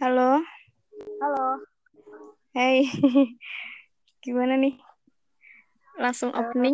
[0.00, 0.40] Halo,
[1.20, 1.60] Halo.
[2.56, 2.88] hey,
[4.24, 4.80] gimana nih?
[6.00, 6.72] Langsung opening?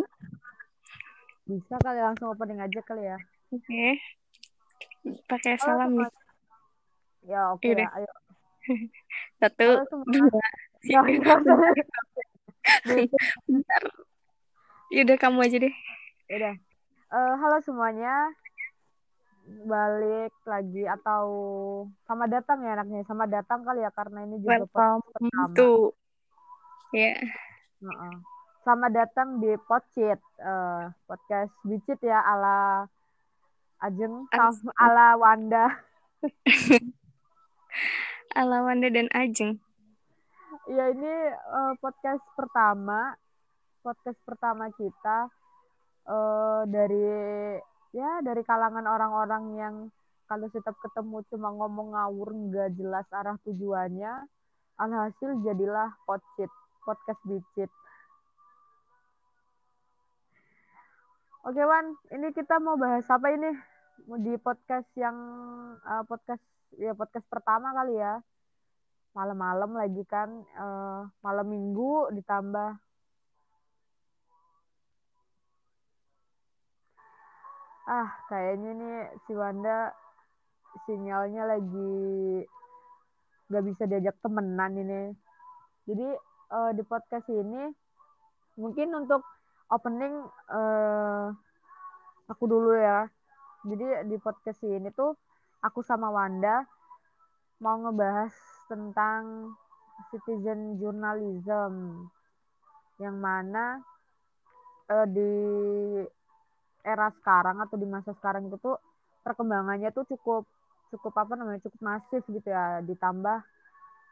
[1.43, 3.19] Bisa kali langsung opening aja kali ya.
[3.51, 3.99] Oke,
[5.27, 6.07] pakai Halo salam nih.
[6.07, 7.27] semua.
[7.27, 7.99] Ya oke Yaudah, ya.
[7.99, 8.11] Ayo.
[9.43, 10.47] satu, Halo dua,
[10.87, 11.03] tiga.
[13.43, 13.83] Bentar.
[14.87, 15.75] Yaudah kamu aja deh.
[16.31, 16.55] Udah.
[17.11, 18.31] Eh, halo semuanya.
[19.47, 21.23] Balik lagi atau
[22.03, 23.07] sama datang ya anaknya.
[23.07, 25.55] Sama datang kali ya karena ini juga podcast Welcome pertama.
[25.55, 25.71] to,
[26.91, 27.15] ya,
[27.79, 28.15] Heeh.
[28.67, 30.19] Selamat datang di Podcit.
[30.19, 32.91] Eh, podcast bicit ya ala
[33.79, 35.65] Ajeng As- sama ala Wanda.
[38.39, 39.63] ala Wanda dan Ajeng.
[40.67, 43.15] Ya ini eh, podcast pertama,
[43.79, 45.31] podcast pertama kita
[46.03, 47.07] eh dari
[47.95, 49.75] ya dari kalangan orang-orang yang
[50.27, 54.27] kalau setiap ketemu cuma ngomong ngawur nggak jelas arah tujuannya,
[54.75, 56.51] alhasil jadilah podcit,
[56.83, 57.71] podcast bicit.
[61.47, 63.55] Oke Wan, ini kita mau bahas apa ini?
[64.19, 65.15] Di podcast yang
[65.79, 66.43] eh, podcast
[66.75, 68.19] ya podcast pertama kali ya.
[69.15, 72.86] Malam-malam lagi kan eh, malam minggu ditambah
[77.87, 79.95] ah kayaknya nih si Wanda
[80.83, 82.43] sinyalnya lagi
[83.47, 85.03] nggak bisa diajak temenan ini.
[85.87, 86.07] Jadi
[86.51, 87.71] eh, di podcast ini
[88.59, 89.23] mungkin untuk
[89.71, 90.19] opening
[90.51, 91.25] eh,
[92.27, 93.07] aku dulu ya.
[93.63, 95.15] Jadi di podcast ini tuh
[95.63, 96.67] aku sama Wanda
[97.63, 98.35] mau ngebahas
[98.67, 99.55] tentang
[100.11, 102.03] citizen journalism
[102.99, 103.79] yang mana
[104.91, 105.31] eh, di
[106.83, 108.77] era sekarang atau di masa sekarang itu tuh
[109.25, 110.47] perkembangannya tuh cukup
[110.87, 112.79] cukup apa namanya cukup masif gitu ya.
[112.83, 113.43] Ditambah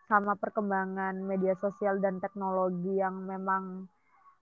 [0.05, 3.89] sama perkembangan media sosial dan teknologi yang memang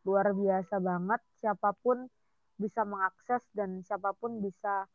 [0.03, 1.21] luar biasa banget.
[1.39, 2.09] Siapa pun
[2.57, 4.85] bisa mengakses dan siapa pun bisa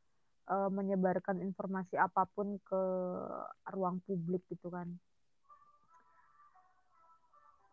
[0.50, 2.82] eh, menyebarkan informasi apa pun ke
[3.72, 4.88] ruang publik gitu kan.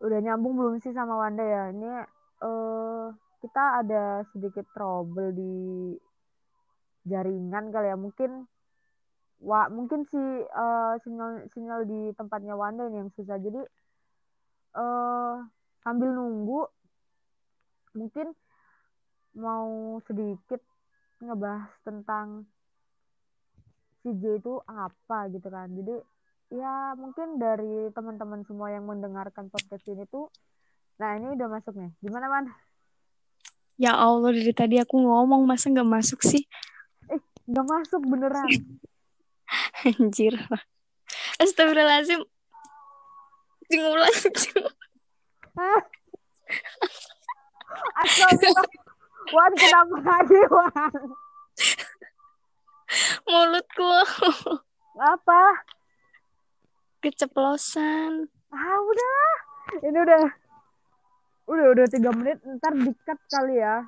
[0.04, 1.64] Udah nyambung belum sih sama Wanda ya?
[1.72, 1.90] Ini
[2.46, 3.08] eh
[3.46, 5.54] kita ada sedikit trouble di
[7.06, 8.50] jaringan kali ya mungkin
[9.44, 13.38] Wah, mungkin si eh, sinyal sinyal di tempatnya Wanda ini yang susah.
[13.38, 13.62] Jadi
[14.76, 15.36] eh
[15.84, 16.66] sambil nunggu
[17.96, 18.34] mungkin
[19.36, 20.60] mau sedikit
[21.22, 22.50] ngebahas tentang
[24.04, 25.68] CJ itu apa gitu kan.
[25.78, 25.96] Jadi
[26.56, 30.30] ya mungkin dari teman-teman semua yang mendengarkan podcast ini tuh
[30.96, 31.92] nah ini udah masuk nih.
[32.00, 32.46] Gimana, Man?
[33.76, 36.48] Ya Allah, dari tadi aku ngomong, masa nggak masuk sih?
[37.12, 37.20] Eh,
[37.52, 38.48] udah masuk beneran.
[39.88, 40.40] Anjir.
[41.44, 42.24] Astagfirullahaladzim.
[43.68, 44.64] Cing ulang, cing.
[45.60, 45.82] Hah?
[48.00, 48.68] Astagfirullah.
[49.36, 50.94] Wan, kenapa lagi, Wan?
[53.26, 53.92] Mulutku
[54.96, 55.66] Apa?
[57.04, 58.30] keceplosan.
[58.50, 59.30] Ah, udah.
[59.86, 60.45] Ini udah
[61.46, 63.86] udah udah tiga menit ntar dikat kali ya.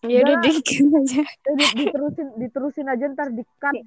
[0.00, 1.22] Ya udah dikit aja.
[1.22, 3.74] eh, di- diterusin diterusin aja ntar dikat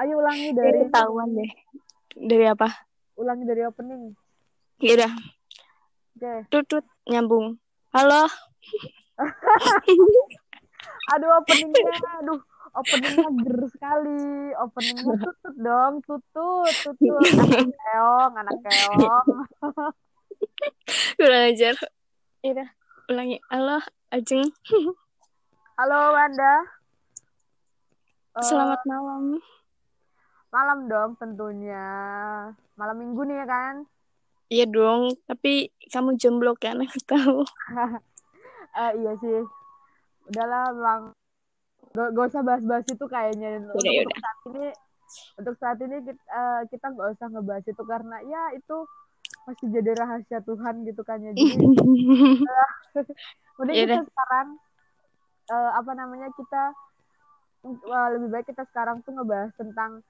[0.00, 1.50] ayo ulangi dari ketahuan deh.
[2.14, 2.68] Dari apa?
[3.16, 4.16] ulangi dari opening.
[4.80, 5.12] Ya udah,
[6.16, 6.32] oke.
[6.48, 7.60] Tutut nyambung.
[7.92, 8.24] Halo.
[11.12, 12.40] aduh openingnya aduh.
[12.70, 14.54] Openingnya ger sekali.
[14.56, 15.94] Openingnya tutut dong.
[16.06, 17.18] Tutut tutut.
[17.28, 19.28] Anak keong anak keong
[21.18, 21.74] Kurang ajar.
[22.40, 22.68] Ya udah,
[23.12, 23.36] ulangi.
[23.52, 23.78] Halo,
[24.10, 24.48] Ajeng.
[25.76, 26.54] halo Wanda
[28.40, 29.40] Selamat malam.
[30.50, 31.86] malam dong tentunya
[32.74, 33.74] malam minggu nih ya kan
[34.50, 36.82] Iya dong, tapi kamu jomblo kan?
[36.82, 37.38] Aku tahu.
[38.70, 39.42] Eh, iya sih.
[40.30, 41.02] Udahlah, Bang.
[41.90, 43.58] Gak, gak usah bahas-bahas itu kayaknya.
[43.66, 44.66] Untuk, Yaudah, untuk saat ini,
[45.42, 48.76] untuk saat ini kita, eh, kita gak usah ngebahas itu karena ya itu
[49.50, 51.34] masih jadi rahasia Tuhan gitu kan ya.
[51.34, 52.46] Jadi mending
[53.82, 53.98] Yaudah.
[53.98, 54.48] kita sekarang
[55.50, 56.62] eh, apa namanya kita
[57.66, 60.00] eh, lebih baik kita sekarang tuh ngebahas tentang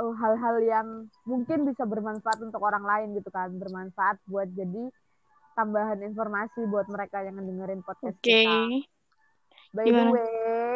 [0.00, 0.88] eh, hal-hal yang
[1.28, 4.88] mungkin bisa bermanfaat untuk orang lain gitu kan, bermanfaat buat jadi
[5.54, 8.24] tambahan informasi buat mereka yang dengerin podcast Oke.
[8.24, 8.56] kita.
[9.70, 10.10] By the Gimana?
[10.10, 10.74] way,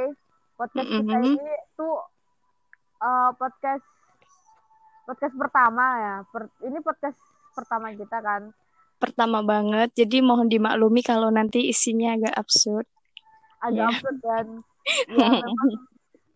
[0.54, 1.34] podcast kita Mm-mm.
[1.34, 1.96] ini tuh
[3.00, 3.86] eh, podcast
[5.04, 6.14] podcast pertama ya.
[6.30, 7.18] Per- ini podcast
[7.54, 8.50] pertama kita kan.
[8.98, 12.86] Pertama banget, jadi mohon dimaklumi kalau nanti isinya agak absurd.
[13.62, 13.86] Agak Iya.
[13.90, 14.46] absurd dan
[15.18, 15.68] ya memang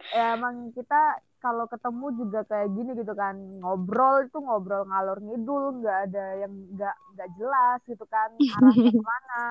[0.09, 5.79] ya emang kita kalau ketemu juga kayak gini gitu kan ngobrol itu ngobrol ngalor ngidul
[5.83, 9.43] nggak ada yang nggak nggak jelas gitu kan arahnya ke mana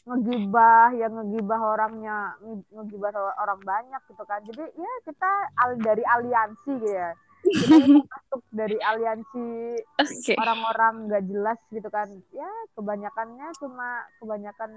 [0.00, 2.34] ngegibah yang ngegibah orangnya
[2.72, 5.30] ngegibah orang banyak gitu kan jadi ya kita
[5.60, 7.14] al dari aliansi gitu ya
[7.52, 7.76] kita
[8.06, 9.48] masuk dari aliansi
[9.96, 10.34] Oke.
[10.34, 14.70] orang-orang nggak jelas gitu kan ya kebanyakannya cuma kebanyakan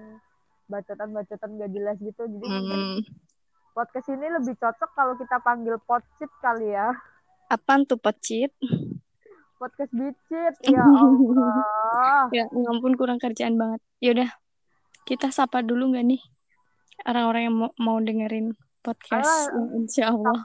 [0.65, 2.97] bacotan-bacotan nggak jelas gitu jadi Hmm.
[3.71, 6.89] podcast ini lebih cocok kalau kita panggil podcast kali ya
[7.45, 8.49] Apaan tuh pecit?
[9.55, 13.79] podcast bicit ya Allah Ya, ngampun kurang kerjaan banget.
[13.99, 14.27] Yaudah,
[15.03, 16.21] kita sapa dulu nggak nih
[17.03, 19.77] orang-orang yang mau, mau dengerin podcast Alah.
[19.77, 20.39] insya Allah.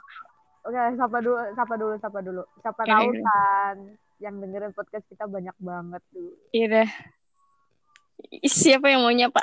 [0.62, 3.76] Oke sapa dulu sapa dulu sapa dulu siapa Oke, tahu kan
[4.18, 6.88] yang dengerin podcast kita banyak banget tuh Yaudah.
[8.42, 9.38] Siapa yang mau nyapa?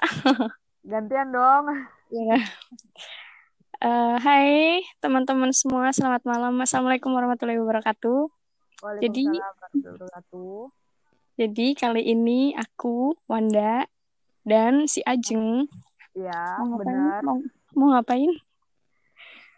[0.83, 1.65] gantian dong
[2.07, 2.37] Ya.
[3.77, 4.47] Eh, hai
[4.97, 6.53] teman-teman semua, selamat malam.
[6.57, 8.31] Assalamualaikum warahmatullahi wabarakatuh.
[8.99, 10.71] Jadi- wabarakatuh
[11.35, 13.83] Jadi kali ini aku, Wanda,
[14.41, 15.67] dan si Ajeng
[16.13, 16.79] ya ngapain?
[16.79, 17.37] benar Mau,
[17.73, 18.31] mau ngapain?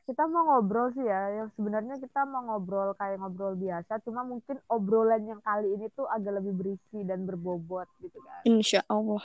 [0.07, 4.55] Kita mau ngobrol sih ya yang sebenarnya kita mau ngobrol kayak ngobrol biasa cuma mungkin
[4.71, 9.19] obrolan yang kali ini tuh agak lebih berisi dan berbobot gitu kan Insya Allah.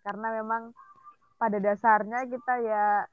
[0.00, 0.72] karena memang
[1.36, 3.04] pada dasarnya kita ya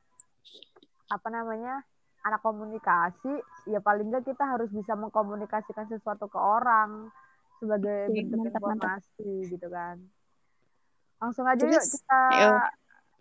[1.11, 1.83] apa namanya
[2.23, 3.35] anak komunikasi
[3.67, 7.11] ya paling nggak kita harus bisa mengkomunikasikan sesuatu ke orang
[7.59, 8.91] sebagai Oke, bentuk mantap, mantap.
[8.95, 9.97] informasi gitu kan
[11.19, 12.51] langsung aja Terus, yuk kita ayo.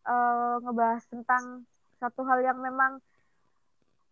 [0.07, 1.67] eh, ngebahas tentang
[1.99, 3.03] satu hal yang memang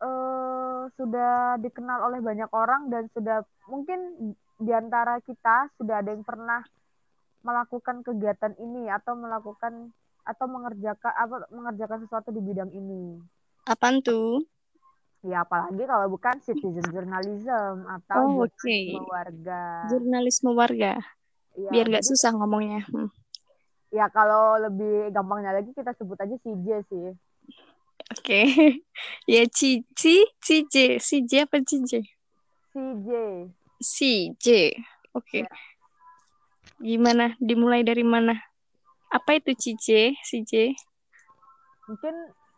[0.00, 6.24] eh, sudah dikenal oleh banyak orang dan sudah mungkin di antara kita sudah ada yang
[6.24, 6.64] pernah
[7.44, 9.92] melakukan kegiatan ini atau melakukan
[10.26, 13.22] atau mengerjakan apa mengerjakan sesuatu di bidang ini.
[13.62, 14.42] Apaan tuh?
[15.22, 18.52] Ya apalagi kalau bukan citizen journalism atau Oh, oke.
[18.62, 19.62] jurnalisme warga.
[19.90, 20.92] Jurnalisme warga.
[21.56, 22.84] Ya, Biar nggak susah ngomongnya.
[22.90, 23.10] Hmm.
[23.94, 27.06] Ya kalau lebih gampangnya lagi kita sebut aja CJ sih.
[28.12, 28.40] Oke.
[29.32, 31.00] ya, Cici, CJ.
[31.00, 31.92] CJ apa CJ?
[32.72, 33.08] CJ.
[33.82, 34.46] CJ.
[35.16, 35.44] Oke.
[35.44, 35.50] Ya.
[36.80, 37.34] Gimana?
[37.40, 38.36] Dimulai dari mana?
[39.08, 40.16] Apa itu CJ?
[40.20, 40.76] CJ?
[41.86, 42.14] Mungkin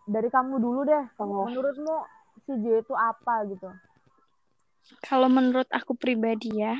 [0.09, 1.05] dari kamu dulu deh.
[1.21, 1.47] Oh.
[1.47, 1.97] Menurutmu
[2.49, 3.69] CJ itu apa gitu?
[5.05, 6.73] Kalau menurut aku pribadi ya,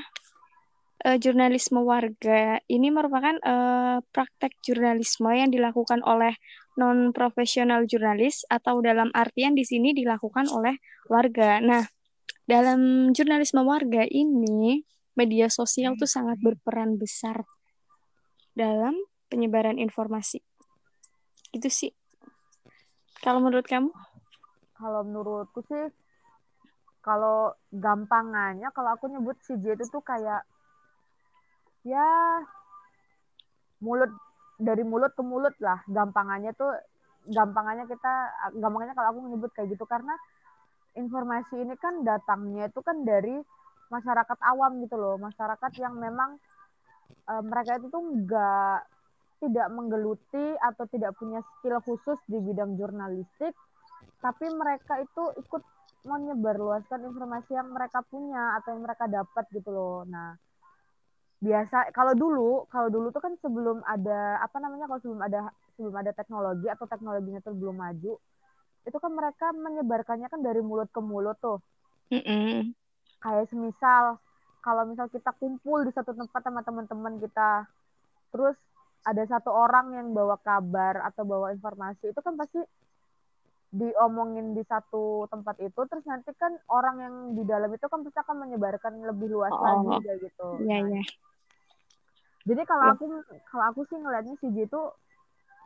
[1.05, 6.35] eh, jurnalisme warga ini merupakan eh, praktek jurnalisme yang dilakukan oleh
[6.79, 10.79] non profesional jurnalis atau dalam artian di sini dilakukan oleh
[11.11, 11.59] warga.
[11.59, 11.83] Nah,
[12.47, 14.81] dalam jurnalisme warga ini
[15.19, 17.43] media sosial tuh sangat berperan besar
[18.55, 18.95] dalam
[19.27, 20.39] penyebaran informasi.
[21.51, 21.91] Itu sih.
[23.19, 23.91] Kalau menurut kamu?
[24.79, 25.91] Kalau menurutku sih,
[27.03, 30.47] kalau gampangannya, kalau aku nyebut CJ itu tuh kayak
[31.89, 32.09] ya
[33.81, 34.11] mulut
[34.59, 35.79] dari mulut ke mulut lah.
[35.87, 36.71] Gampangannya tuh,
[37.25, 38.13] gampangannya kita,
[38.59, 40.13] gampangannya kalau aku menyebut kayak gitu karena
[40.99, 43.39] informasi ini kan datangnya itu kan dari
[43.89, 46.37] masyarakat awam gitu loh, masyarakat yang memang
[47.25, 48.79] eh, mereka itu tuh nggak
[49.39, 53.55] tidak menggeluti atau tidak punya skill khusus di bidang jurnalistik,
[54.19, 55.63] tapi mereka itu ikut
[56.03, 60.03] menyebarluaskan informasi yang mereka punya atau yang mereka dapat gitu loh.
[60.07, 60.35] Nah,
[61.39, 65.39] biasa kalau dulu, kalau dulu tuh kan sebelum ada apa namanya kalau sebelum ada
[65.79, 68.19] sebelum ada teknologi atau teknologinya tuh belum maju,
[68.83, 71.63] itu kan mereka menyebarkannya kan dari mulut ke mulut tuh.
[72.11, 72.75] Mm-mm.
[73.23, 74.19] Kayak semisal
[74.59, 77.63] kalau misal kita kumpul di satu tempat sama teman-teman kita,
[78.35, 78.59] terus
[79.07, 82.59] ada satu orang yang bawa kabar atau bawa informasi, itu kan pasti
[83.69, 88.19] diomongin di satu tempat itu, terus nanti kan orang yang di dalam itu kan pasti
[88.19, 89.63] akan menyebarkan lebih luas Oh.
[89.63, 90.47] lagi kayak gitu.
[90.65, 91.01] Iya, Nah, iya.
[92.49, 92.91] Jadi kalau Ya.
[92.97, 93.05] aku
[93.53, 94.81] kalau aku sih ngelihatnya J itu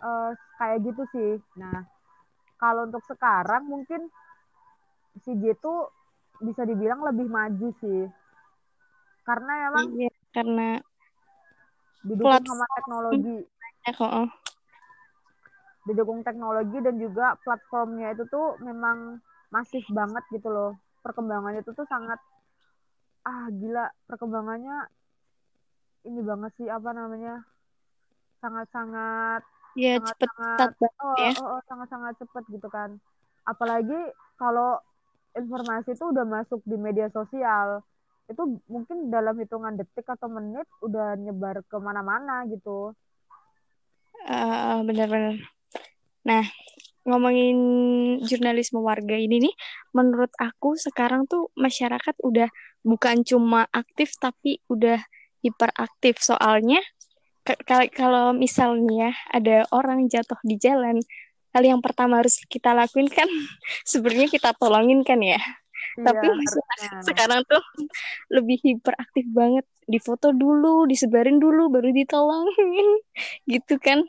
[0.04, 1.32] eh, kayak gitu sih.
[1.56, 1.88] Nah,
[2.60, 4.12] kalau untuk sekarang mungkin
[5.24, 5.74] J itu
[6.44, 8.02] bisa dibilang lebih maju sih.
[9.24, 10.70] Karena memang Iya, karena
[12.04, 13.38] didukung sama teknologi,
[13.88, 14.28] ya oh.
[15.88, 20.72] didukung teknologi dan juga platformnya itu tuh memang masif banget gitu loh.
[21.04, 22.20] Perkembangannya itu tuh sangat
[23.24, 24.88] ah gila, perkembangannya
[26.04, 27.44] ini banget sih apa namanya?
[28.40, 29.42] Sangat-sangat
[29.74, 31.32] Ya sangat cepet sangat oh, ya.
[31.42, 33.02] oh, oh, sangat-sangat cepat gitu kan
[33.42, 33.98] apalagi
[34.38, 34.78] kalau
[35.34, 37.82] informasi itu udah masuk di media sosial
[38.30, 42.94] itu mungkin dalam hitungan detik atau menit udah nyebar ke mana-mana gitu
[44.24, 45.36] Eh, benar-benar.
[46.24, 46.48] Nah,
[47.04, 47.58] ngomongin
[48.24, 49.56] jurnalisme warga ini nih,
[49.92, 52.48] menurut aku sekarang tuh masyarakat udah
[52.88, 55.04] bukan cuma aktif tapi udah
[55.44, 56.18] hiperaktif.
[56.24, 56.80] Soalnya
[57.94, 61.04] kalau misalnya ada orang jatuh di jalan,
[61.54, 63.28] hal yang pertama harus kita lakuin kan
[63.92, 65.38] sebenarnya kita tolongin kan ya.
[65.94, 67.64] Iya, Tapi masyarakat sekarang tuh
[68.34, 69.66] lebih hiperaktif banget.
[69.84, 72.88] Difoto dulu, disebarin dulu, baru ditolongin,
[73.52, 74.00] gitu kan?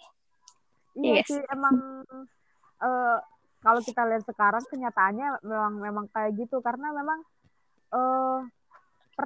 [0.94, 1.26] Iya yes.
[1.26, 2.06] sih, emang
[2.78, 3.18] uh,
[3.58, 7.26] kalau kita lihat sekarang kenyataannya memang memang kayak gitu karena memang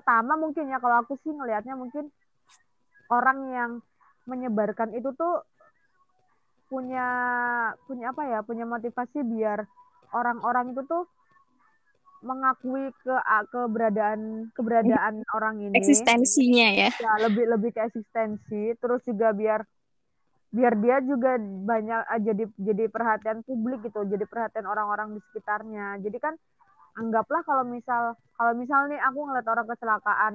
[0.08, 2.08] pertama mungkin ya kalau aku sih ngelihatnya mungkin
[3.12, 3.70] orang yang
[4.24, 5.44] menyebarkan itu tuh
[6.72, 7.04] punya
[7.84, 9.68] punya apa ya punya motivasi biar
[10.16, 11.04] orang-orang itu tuh
[12.24, 13.14] mengakui ke
[13.52, 15.76] keberadaan keberadaan orang ini.
[15.76, 16.88] Eksistensinya ya.
[16.88, 19.60] Ya lebih lebih ke eksistensi terus juga biar
[20.48, 21.36] biar dia juga
[21.68, 26.00] banyak uh, jadi jadi perhatian publik gitu jadi perhatian orang-orang di sekitarnya.
[26.00, 26.32] Jadi kan
[26.98, 30.34] anggaplah kalau misal kalau misal nih aku ngeliat orang kecelakaan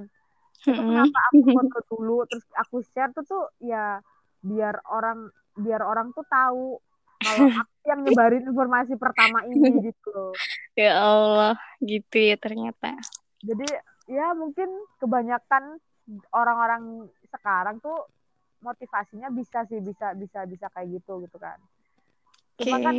[0.64, 4.00] itu kenapa aku foto dulu terus aku share tuh tuh ya
[4.40, 5.28] biar orang
[5.60, 6.80] biar orang tuh tahu
[7.20, 10.32] kalau aku yang nyebarin informasi pertama ini gitu
[10.74, 12.98] ya Allah gitu ya ternyata.
[13.44, 13.68] Jadi
[14.10, 15.80] ya mungkin kebanyakan
[16.36, 18.08] orang-orang sekarang tuh
[18.64, 21.60] motivasinya bisa sih bisa bisa bisa kayak gitu gitu kan.
[22.60, 22.86] Cuma okay.
[22.86, 22.96] kan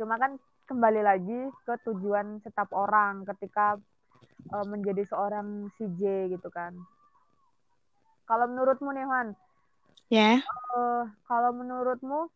[0.00, 0.32] cuma kan
[0.70, 3.74] kembali lagi ke tujuan setiap orang ketika
[4.54, 6.78] uh, menjadi seorang CJ gitu kan.
[8.22, 9.28] Kalau menurutmu nih Juan
[10.14, 10.38] ya.
[10.38, 10.38] Yeah.
[10.78, 12.30] uh, kalau menurutmu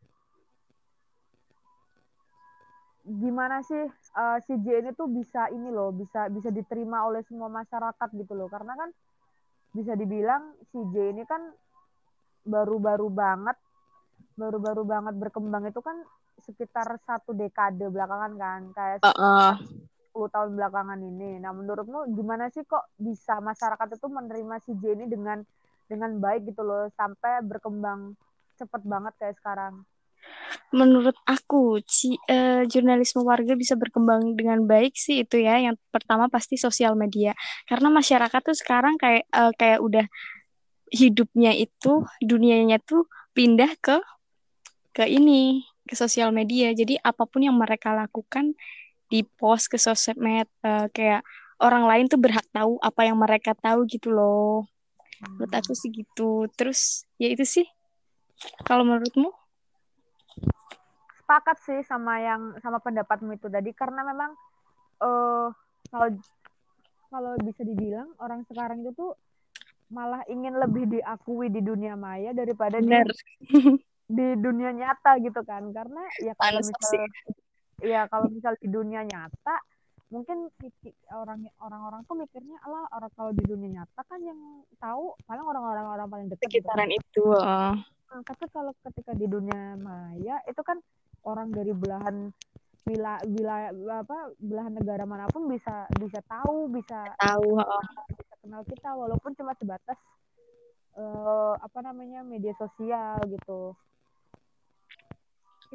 [3.07, 3.87] gimana sih
[4.19, 8.51] uh, CJ ini tuh bisa ini loh bisa bisa diterima oleh semua masyarakat gitu loh.
[8.51, 8.91] Karena kan
[9.71, 11.55] bisa dibilang CJ ini kan
[12.43, 13.55] baru-baru banget
[14.35, 16.03] baru-baru banget berkembang itu kan
[16.43, 19.53] sekitar satu dekade belakangan kan kayak uh -uh.
[20.15, 21.43] tahun belakangan ini.
[21.43, 25.43] Nah menurutmu gimana sih kok bisa masyarakat itu menerima si J ini dengan
[25.91, 28.17] dengan baik gitu loh sampai berkembang
[28.57, 29.85] cepet banget kayak sekarang?
[30.73, 35.61] Menurut aku, si, uh, jurnalisme warga bisa berkembang dengan baik sih itu ya.
[35.61, 37.37] Yang pertama pasti sosial media,
[37.69, 40.07] karena masyarakat tuh sekarang kayak uh, kayak udah
[40.91, 43.99] hidupnya itu dunianya tuh pindah ke
[44.95, 46.73] ke ini ke sosial media.
[46.73, 48.57] Jadi apa pun yang mereka lakukan
[49.09, 51.23] di post ke sosmed uh, kayak
[51.61, 54.65] orang lain tuh berhak tahu apa yang mereka tahu gitu loh.
[55.23, 55.39] Hmm.
[55.39, 56.51] menurut aku sih gitu.
[56.59, 57.67] Terus ya itu sih.
[58.67, 59.31] Kalau menurutmu?
[61.23, 63.71] Sepakat sih sama yang sama pendapatmu itu tadi.
[63.73, 64.35] Karena memang
[65.01, 65.49] uh,
[65.89, 66.09] kalau
[67.09, 69.15] kalau bisa dibilang orang sekarang itu tuh
[69.95, 72.91] malah ingin lebih diakui di dunia maya daripada di
[74.05, 76.93] di dunia nyata gitu kan karena ya kalau misal
[77.81, 79.57] ya kalau misal di dunia nyata
[80.13, 80.47] mungkin
[81.11, 84.39] orang orang-orang tuh mikirnya Allah orang kalau di dunia nyata kan yang
[84.79, 86.87] tahu paling orang-orang orang paling dekat gitu kan.
[86.87, 87.03] sekitaran gitu.
[87.03, 87.75] itu uh.
[88.13, 90.79] nah, tapi kalau ketika di dunia maya itu kan
[91.25, 92.31] orang dari belahan
[92.85, 93.71] wilayah wilayah
[94.05, 97.85] apa belahan negara mana pun bisa bisa tahu bisa tahu uh
[98.45, 99.97] kenal kita walaupun cuma sebatas
[101.01, 103.73] uh, apa namanya media sosial gitu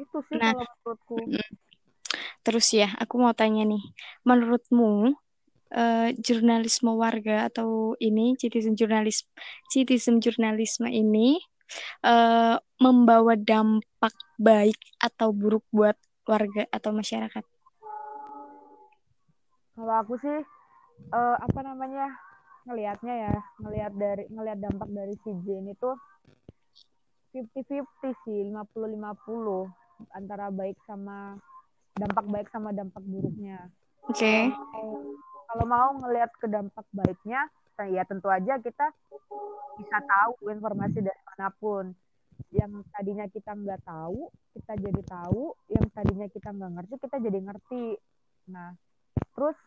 [0.00, 1.16] itu sih nah, kalau menurutku.
[2.40, 3.84] terus ya aku mau tanya nih.
[4.24, 5.12] Menurutmu
[5.76, 9.28] uh, jurnalisme warga atau ini citizen jurnalis
[9.68, 11.38] citizen jurnalisme ini
[12.02, 17.44] uh, membawa dampak baik atau buruk buat warga atau masyarakat?
[19.76, 20.38] Kalau aku sih
[21.14, 22.12] uh, apa namanya
[22.68, 25.90] ngelihatnya ya ngelihat dari ngelihat dampak dari si Jane itu
[27.32, 29.79] 50-50 sih 50-50
[30.14, 31.36] antara baik sama
[31.96, 33.68] dampak baik sama dampak buruknya.
[34.08, 34.16] Oke.
[34.16, 34.42] Okay.
[35.50, 37.50] Kalau mau ngelihat ke dampak baiknya,
[37.90, 38.92] ya tentu aja kita
[39.80, 41.84] bisa tahu informasi dari mana pun.
[42.54, 45.52] Yang tadinya kita nggak tahu, kita jadi tahu.
[45.68, 47.84] Yang tadinya kita nggak ngerti, kita jadi ngerti.
[48.54, 48.70] Nah,
[49.34, 49.58] terus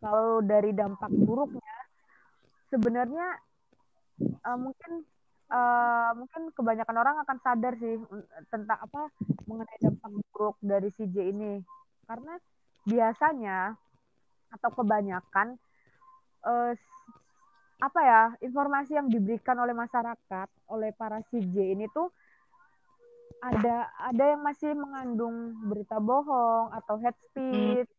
[0.00, 1.76] kalau dari dampak buruknya,
[2.72, 3.36] sebenarnya
[4.48, 5.06] uh, mungkin
[5.50, 7.98] uh, mungkin kebanyakan orang akan sadar sih
[8.48, 9.10] tentang apa
[9.44, 11.60] mengenai dampak buruk dari CJ ini.
[12.06, 12.34] Karena
[12.86, 13.74] biasanya
[14.50, 15.54] atau kebanyakan
[16.46, 16.72] uh,
[17.80, 22.12] apa ya informasi yang diberikan oleh masyarakat oleh para CJ ini tuh
[23.40, 27.98] ada ada yang masih mengandung berita bohong atau head speech hmm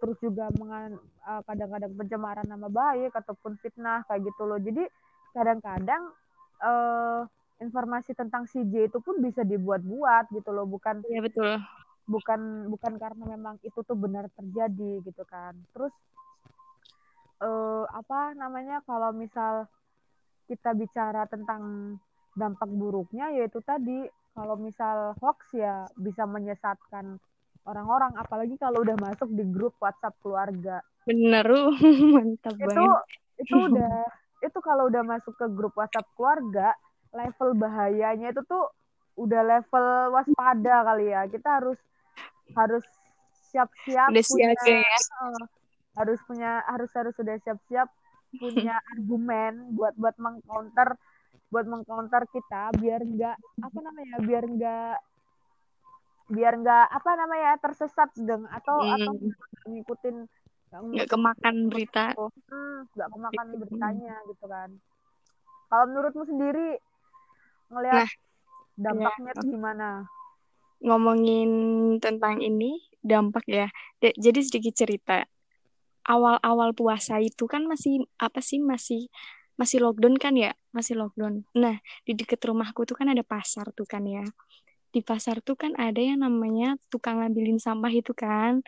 [0.00, 4.58] terus juga uh, kadang-kadang pencemaran nama baik ataupun fitnah kayak gitu loh.
[4.58, 4.84] Jadi
[5.36, 6.10] kadang-kadang
[6.62, 7.24] uh,
[7.60, 10.68] informasi tentang si J itu pun bisa dibuat-buat gitu loh.
[10.68, 11.60] Bukan Iya betul.
[12.06, 15.56] bukan bukan karena memang itu tuh benar terjadi gitu kan.
[15.72, 15.92] Terus
[17.42, 19.66] eh, apa namanya kalau misal
[20.46, 21.96] kita bicara tentang
[22.36, 24.06] dampak buruknya yaitu tadi.
[24.36, 27.16] Kalau misal hoax ya bisa menyesatkan
[27.64, 28.12] orang-orang.
[28.20, 30.84] Apalagi kalau udah masuk di grup WhatsApp keluarga.
[31.08, 31.72] Bener, uh,
[32.20, 33.00] mantap itu banget.
[33.40, 34.04] itu udah
[34.44, 36.72] itu kalau udah masuk ke grup WhatsApp keluarga
[37.12, 38.68] level bahayanya itu tuh
[39.16, 41.78] udah level waspada kali ya kita harus
[42.52, 42.84] harus
[43.50, 44.98] siap-siap Udah punya siaga ya.
[45.24, 45.42] eh,
[45.96, 47.88] harus punya harus harus sudah siap-siap
[48.36, 50.88] punya argumen buat buat mengcounter
[51.48, 54.96] buat mengcounter kita biar enggak apa namanya biar enggak
[56.26, 60.16] biar enggak apa namanya tersesat deng atau atau Hmm, ngikutin
[60.70, 62.12] nggak kemakan berita.
[62.14, 64.70] hmm, nggak kemakan beritanya gitu kan
[65.66, 66.78] kalau menurutmu sendiri
[67.70, 68.10] ngelihat Nah,
[68.76, 69.38] dampaknya ya.
[69.40, 69.88] tuh gimana
[70.76, 71.50] Ngomongin
[72.04, 73.72] tentang ini, dampak ya.
[73.96, 75.24] Jadi sedikit cerita.
[76.04, 79.08] Awal-awal puasa itu kan masih, apa sih, masih
[79.56, 80.52] masih lockdown kan ya?
[80.76, 81.48] Masih lockdown.
[81.56, 84.22] Nah, di deket rumahku tuh kan ada pasar tuh kan ya.
[84.92, 88.60] Di pasar tuh kan ada yang namanya tukang ngambilin sampah itu kan.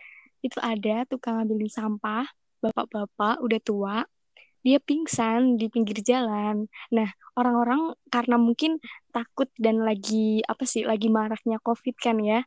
[0.44, 2.26] Itu ada tukang ngambilin sampah,
[2.62, 3.96] bapak-bapak udah tua,
[4.66, 6.66] dia pingsan di pinggir jalan.
[6.90, 8.82] Nah, orang-orang karena mungkin
[9.14, 12.42] takut dan lagi apa sih, lagi maraknya COVID kan ya.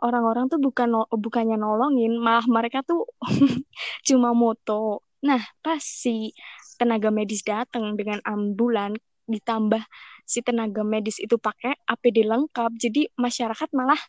[0.00, 3.04] Orang-orang tuh bukan bukannya nolongin, malah mereka tuh
[4.08, 5.04] cuma moto.
[5.20, 6.32] Nah, pas si
[6.80, 8.96] tenaga medis datang dengan ambulan
[9.28, 9.84] ditambah
[10.24, 14.00] si tenaga medis itu pakai APD lengkap, jadi masyarakat malah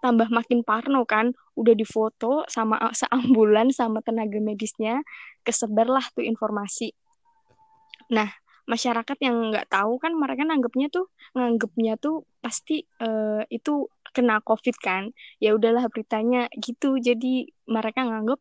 [0.00, 5.04] tambah makin parno kan, udah difoto sama seambulan sama tenaga medisnya,
[5.44, 6.92] kesebarlah tuh informasi.
[8.10, 8.28] Nah,
[8.66, 14.76] masyarakat yang nggak tahu kan mereka nanggepnya tuh nganggepnya tuh pasti eh, itu kena COVID
[14.82, 15.14] kan.
[15.38, 16.98] Ya udahlah beritanya gitu.
[16.98, 18.40] Jadi mereka nganggep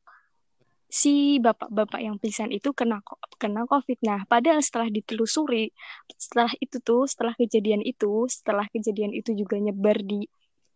[0.90, 3.06] si bapak-bapak yang pingsan itu kena
[3.38, 4.02] kena COVID.
[4.02, 5.70] Nah, padahal setelah ditelusuri,
[6.18, 10.26] setelah itu tuh, setelah kejadian itu, setelah kejadian itu juga nyebar di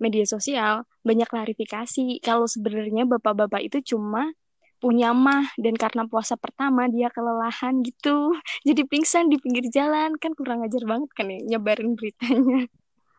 [0.02, 4.32] media sosial, banyak klarifikasi kalau sebenarnya bapak-bapak itu cuma
[4.84, 8.36] punya mah dan karena puasa pertama dia kelelahan gitu.
[8.68, 12.68] Jadi pingsan di pinggir jalan kan kurang ajar banget kan ya nyebarin beritanya.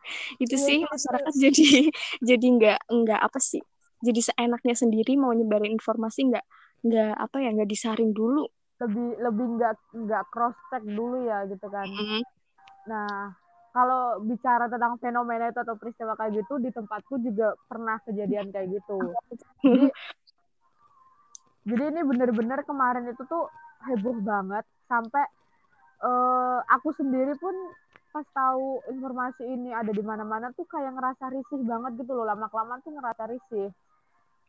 [0.43, 1.65] Itu Iya, sih masyarakat jadi
[2.29, 3.61] jadi nggak nggak apa sih?
[4.05, 6.45] Jadi seenaknya sendiri mau nyebarin informasi nggak
[6.85, 8.45] nggak apa ya nggak disaring dulu.
[8.75, 12.21] lebih lebih nggak nggak cross check dulu ya gitu kan Mm.
[12.89, 13.33] nah
[13.75, 18.71] kalau bicara tentang fenomena itu atau peristiwa kayak gitu di tempatku juga pernah kejadian kayak
[18.79, 19.11] gitu.
[19.59, 19.87] Jadi
[21.67, 23.51] jadi ini bener-bener kemarin itu tuh
[23.83, 24.63] heboh banget.
[24.87, 25.27] Sampai
[26.07, 27.51] eh, aku sendiri pun
[28.15, 32.23] pas tahu informasi ini ada di mana-mana tuh kayak ngerasa risih banget gitu loh.
[32.23, 33.75] Lama kelamaan tuh ngerasa risih.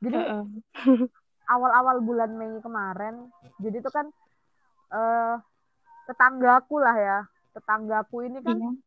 [0.07, 0.23] Jadi
[1.55, 3.27] awal-awal bulan Mei kemarin
[3.59, 4.07] jadi itu kan
[4.95, 5.35] eh
[6.07, 7.19] tetanggaku lah ya.
[7.59, 8.86] Tetanggaku ini kan Iya.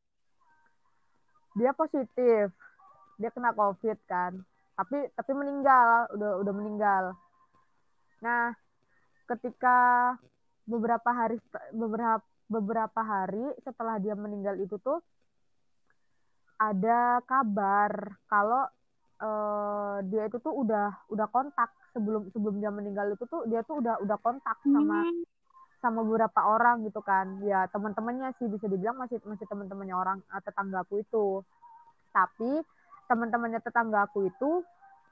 [1.59, 2.55] Dia positif.
[3.19, 4.39] Dia kena covid kan.
[4.79, 6.07] Tapi tapi meninggal.
[6.15, 7.03] Udah udah meninggal.
[8.23, 8.55] Nah
[9.27, 9.77] ketika
[10.63, 11.37] beberapa hari
[11.75, 15.03] beberapa beberapa hari setelah dia meninggal itu tuh
[16.57, 18.65] ada kabar kalau
[19.19, 21.75] eh, dia itu tuh udah udah kontak.
[21.89, 25.38] Sebelum sebelum dia meninggal itu tuh dia tuh udah udah kontak sama Hmm.
[25.79, 27.39] Sama beberapa orang gitu kan.
[27.43, 31.43] Ya teman-temannya sih bisa dibilang masih masih teman-temannya orang eh, tetanggaku itu.
[32.11, 32.63] Tapi
[33.09, 34.63] teman-temannya tetanggaku itu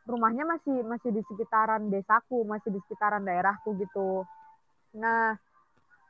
[0.08, 4.24] rumahnya masih masih di sekitaran desaku masih di sekitaran daerahku gitu.
[4.96, 5.36] Nah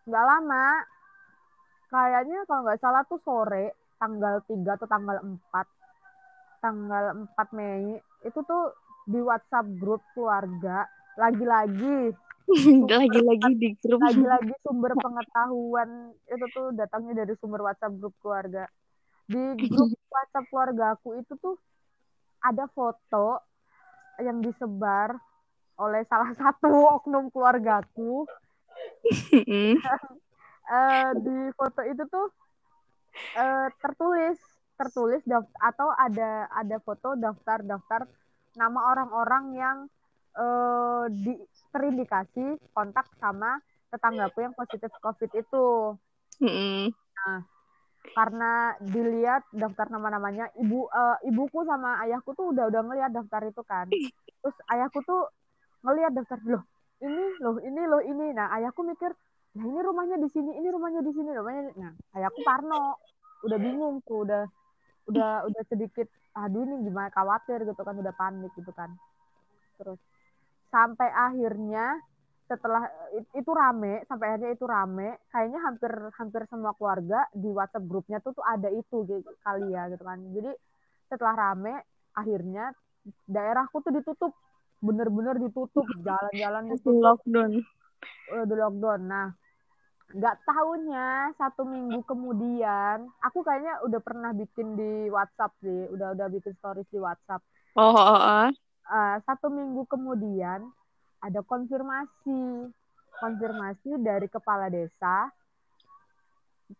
[0.07, 0.65] nggak lama
[1.91, 8.39] kayaknya kalau nggak salah tuh sore tanggal 3 atau tanggal 4 tanggal 4 Mei itu
[8.45, 8.71] tuh
[9.07, 10.85] di WhatsApp grup keluarga
[11.17, 12.13] lagi-lagi
[12.87, 13.99] Lagi-lagi di grup.
[13.99, 18.63] lagi-lagi sumber pengetahuan itu tuh datangnya dari sumber WhatsApp grup keluarga.
[19.27, 21.59] Di grup WhatsApp keluarga aku itu tuh
[22.39, 23.43] ada foto
[24.23, 25.19] yang disebar
[25.77, 28.23] oleh salah satu oknum keluargaku.
[29.35, 29.75] Mm.
[30.67, 32.27] Eh, di foto itu tuh
[33.35, 34.39] eh, tertulis
[34.77, 38.05] tertulis daft- atau ada ada foto daftar-daftar
[38.55, 39.77] nama orang-orang yang
[40.37, 41.33] eh, di
[41.73, 43.57] terindikasi kontak sama
[43.89, 45.65] tetanggaku yang positif COVID itu.
[46.37, 46.93] Mm.
[48.07, 53.61] karena dilihat daftar nama-namanya ibu eh, ibuku sama ayahku tuh udah udah ngelihat daftar itu
[53.67, 53.89] kan.
[53.91, 55.27] Terus ayahku tuh
[55.83, 56.63] ngelihat daftar loh
[57.01, 58.27] ini loh ini loh ini.
[58.33, 59.11] Nah ayahku mikir
[59.57, 62.97] nah ini rumahnya di sini ini rumahnya di sini rumahnya di-" nah ayahku parno.
[63.45, 64.43] Udah bingung tuh udah
[65.07, 67.09] udah udah sedikit aduh ini gimana?
[67.13, 68.93] Khawatir gitu kan udah panik gitu kan.
[69.77, 69.99] Terus
[70.77, 71.97] sampai akhirnya
[72.47, 72.85] setelah
[73.35, 75.09] itu rame sampai akhirnya itu rame.
[75.33, 79.89] Kayaknya hampir hampir semua keluarga di WhatsApp grupnya tuh tuh ada itu gitu, kali ya
[79.89, 80.21] gitu kan.
[80.37, 80.51] Jadi
[81.09, 81.81] setelah rame
[82.13, 82.71] akhirnya
[83.25, 84.31] daerahku tuh ditutup.
[84.77, 87.17] Bener-bener ditutup jalan-jalan ditutup.
[87.25, 87.51] Lockdown.
[88.45, 89.01] Udah lockdown.
[89.09, 89.27] Nah
[90.07, 95.89] nggak tahunya satu minggu kemudian aku kayaknya udah pernah bikin di WhatsApp sih.
[95.89, 97.43] Udah udah bikin stories di WhatsApp.
[97.75, 98.49] Oh, oh, oh.
[98.87, 100.67] Uh, satu minggu kemudian
[101.19, 102.71] ada konfirmasi.
[103.17, 105.33] Konfirmasi dari kepala desa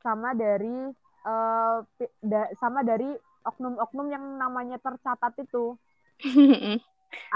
[0.06, 0.91] sama dari
[1.26, 1.82] uh,
[2.22, 3.10] da, sama dari
[3.48, 5.74] oknum-oknum yang namanya tercatat itu.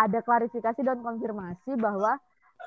[0.04, 2.20] Ada klarifikasi dan konfirmasi bahwa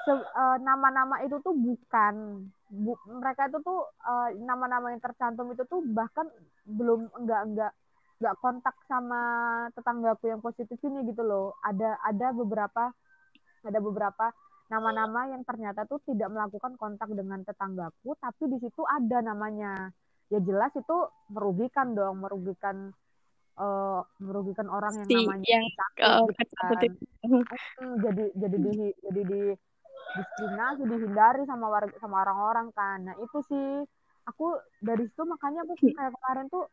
[0.09, 5.85] uh, nama-nama itu tuh bukan bu, mereka itu tuh uh, nama-nama yang tercantum itu tuh
[5.93, 6.27] bahkan
[6.65, 7.73] belum enggak enggak
[8.25, 9.21] enggak kontak sama
[9.77, 11.61] tetanggaku yang positif ini gitu loh.
[11.61, 12.89] Ada ada beberapa
[13.69, 14.33] ada beberapa
[14.73, 19.93] nama-nama yang ternyata tuh tidak melakukan kontak dengan tetanggaku tapi di situ ada namanya.
[20.33, 20.97] Ya jelas itu
[21.29, 22.97] merugikan dong merugikan
[23.61, 25.65] uh, merugikan orang yang namanya yang,
[26.01, 26.73] uh, gitu kan.
[28.09, 28.73] jadi jadi di
[29.05, 29.41] jadi di
[30.17, 33.05] diskriminasi dihindari sama warga sama orang-orang kan.
[33.05, 33.85] Nah itu sih.
[34.25, 36.65] Aku dari situ makanya aku kayak kemarin tuh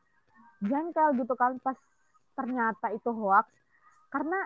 [0.61, 1.77] jengkel gitu kan pas
[2.37, 3.49] ternyata itu hoax.
[4.13, 4.37] Karena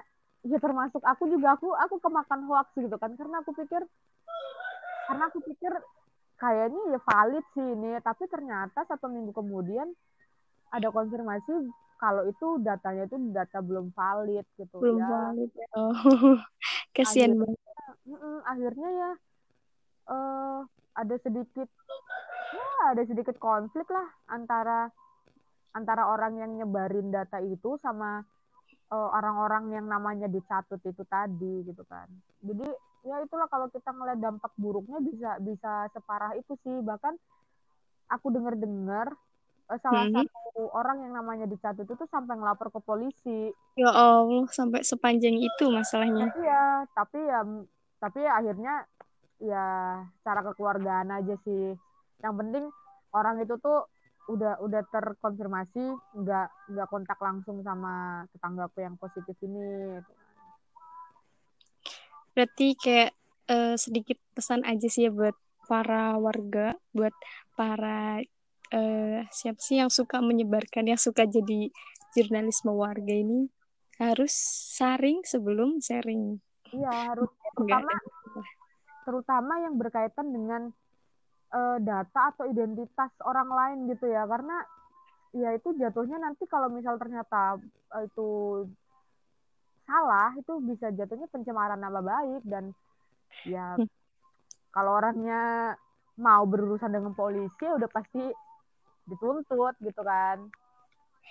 [0.46, 3.14] ya termasuk aku juga aku aku kemakan hoax gitu kan.
[3.14, 3.82] Karena aku pikir
[5.06, 5.72] karena aku pikir
[6.40, 8.00] kayaknya ya valid sih ini.
[8.00, 9.92] Tapi ternyata satu minggu kemudian
[10.74, 15.08] ada konfirmasi kalau itu datanya itu data belum valid gitu belum ya.
[15.08, 15.96] valid oh
[16.96, 17.60] kasihan banget.
[18.04, 19.12] mm, akhirnya ya
[20.12, 20.60] uh,
[20.96, 21.70] ada sedikit
[22.52, 24.92] ya ada sedikit konflik lah antara
[25.76, 28.24] antara orang yang nyebarin data itu sama
[28.90, 32.08] eh, orang-orang yang namanya dicatut itu tadi gitu kan.
[32.40, 32.66] Jadi
[33.06, 36.80] ya itulah kalau kita ngeliat dampak buruknya bisa bisa separah itu sih.
[36.80, 37.14] Bahkan
[38.10, 39.08] aku dengar dengar
[39.70, 40.26] uh, salah mm -hmm.
[40.30, 43.52] satu orang yang namanya dicatut itu sampai ngelapor ke polisi.
[43.78, 46.30] Ya allah sampai sepanjang itu masalahnya.
[46.38, 47.42] Iya tapi ya
[48.00, 48.86] tapi akhirnya
[49.42, 49.66] ya
[50.24, 51.76] cara kekeluargaan aja sih.
[52.22, 52.66] Yang penting
[53.14, 53.90] orang itu tuh
[54.26, 55.84] udah udah terkonfirmasi
[56.18, 60.02] nggak nggak kontak langsung sama tetanggaku yang positif ini
[62.34, 63.12] berarti kayak
[63.54, 65.38] uh, sedikit pesan aja sih ya buat
[65.70, 67.14] para warga buat
[67.54, 68.22] para
[68.74, 71.70] uh, siapa sih yang suka menyebarkan yang suka jadi
[72.16, 73.52] jurnalisme warga ini?
[74.00, 74.32] Harus
[74.76, 76.40] saring sebelum sharing.
[76.72, 77.30] Iya harus.
[77.56, 77.94] Terutama
[79.06, 80.62] terutama yang berkaitan dengan
[81.56, 84.60] uh, data atau identitas orang lain gitu ya karena
[85.32, 87.60] ya itu jatuhnya nanti kalau misal ternyata
[87.96, 88.30] uh, itu
[89.88, 92.76] salah itu bisa jatuhnya pencemaran nama baik dan
[93.48, 93.88] ya hmm.
[94.76, 95.74] kalau orangnya
[96.20, 98.24] mau berurusan dengan polisi ya udah pasti
[99.08, 100.52] dituntut gitu kan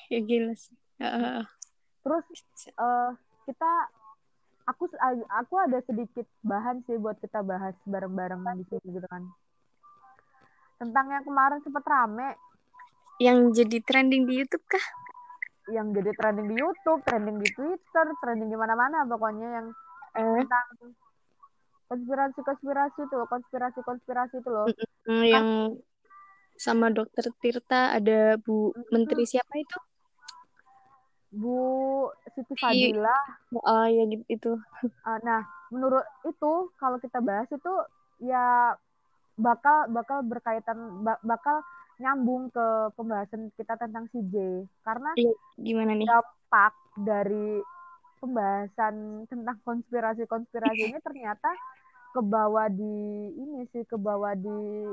[0.08, 1.42] ya gila sih uh.
[2.04, 2.24] terus
[2.78, 3.12] uh,
[3.44, 3.70] kita
[4.64, 4.88] aku
[5.28, 9.24] aku ada sedikit bahan sih buat kita bahas bareng-bareng di sini gitu kan.
[10.80, 12.34] Tentang yang kemarin sempat rame.
[13.22, 14.86] Yang jadi trending di YouTube kah?
[15.70, 19.66] Yang jadi trending di YouTube, trending di Twitter, trending di mana-mana pokoknya yang
[20.18, 20.42] eh.
[20.44, 20.68] tentang
[21.88, 24.66] konspirasi-konspirasi itu loh, konspirasi-konspirasi itu loh.
[25.06, 25.78] Yang
[26.54, 29.78] sama dokter Tirta ada Bu Menteri siapa itu?
[31.34, 31.58] Bu
[32.34, 33.18] Siti Fadila.
[33.50, 34.52] Oh ya gitu itu.
[35.02, 35.42] Uh, nah,
[35.74, 37.74] menurut itu kalau kita bahas itu
[38.22, 38.78] ya
[39.34, 41.62] bakal bakal berkaitan bakal
[41.98, 42.66] nyambung ke
[42.98, 47.62] pembahasan kita tentang CJ karena iya, gimana nih dampak dari
[48.18, 51.50] pembahasan tentang konspirasi-konspirasi ini ternyata
[52.14, 52.94] ke bawah di
[53.34, 54.86] ini sih ke bawah di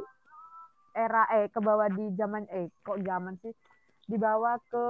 [0.94, 3.54] era eh ke bawah di zaman eh kok zaman sih
[4.10, 4.86] dibawa ke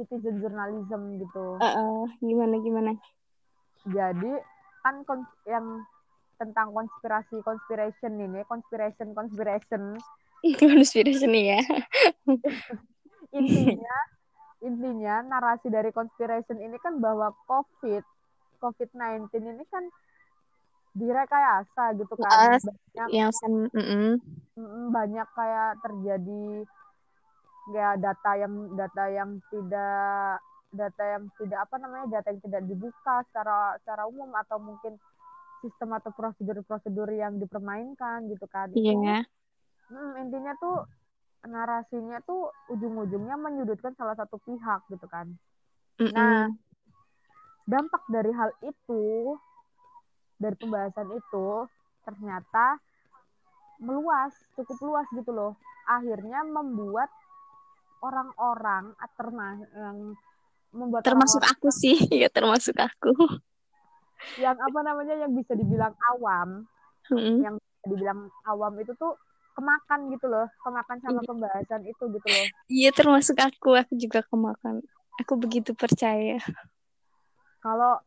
[0.00, 1.60] citizen journalism gitu.
[1.60, 2.92] Uh, uh, gimana gimana?
[3.88, 4.32] Jadi
[4.80, 5.04] kan
[5.44, 5.84] yang
[6.40, 10.00] tentang konspirasi conspiration ini, conspiration conspiration.
[10.56, 11.60] conspiration ya.
[13.36, 13.96] intinya
[14.64, 18.04] intinya narasi dari conspiration ini kan bahwa COVID
[18.64, 19.84] COVID-19 ini kan
[20.96, 22.56] direkayasa gitu kan.
[22.56, 23.30] banyak, yang
[23.70, 24.18] mm
[24.56, 24.84] -mm.
[24.90, 26.66] banyak kayak terjadi
[27.70, 33.14] ya data yang data yang tidak data yang tidak apa namanya data yang tidak dibuka
[33.30, 34.98] secara secara umum atau mungkin
[35.60, 39.22] sistem atau prosedur-prosedur yang dipermainkan gitu kan iya yeah.
[39.92, 40.84] hmm, intinya tuh
[41.48, 45.32] narasinya tuh ujung-ujungnya menyudutkan salah satu pihak gitu kan.
[45.96, 46.12] Mm -mm.
[46.12, 46.44] Nah,
[47.64, 49.36] dampak dari hal itu
[50.40, 51.48] dari pembahasan itu
[52.04, 52.80] ternyata
[53.80, 55.56] meluas, cukup luas gitu loh.
[55.88, 57.08] Akhirnya membuat
[58.00, 59.98] orang-orang termasuk yang
[60.72, 63.12] membuat termasuk orang -orang aku sih, ya termasuk aku.
[64.38, 66.64] Yang apa namanya yang bisa dibilang awam,
[67.10, 67.36] Mm-mm.
[67.42, 67.54] yang
[67.84, 69.16] dibilang awam itu tuh
[69.56, 71.28] kemakan gitu loh, kemakan sama Iya.
[71.28, 72.46] pembahasan itu gitu loh.
[72.70, 74.80] Iya termasuk aku, aku juga kemakan.
[75.20, 76.40] Aku begitu percaya.
[77.60, 78.00] Kalau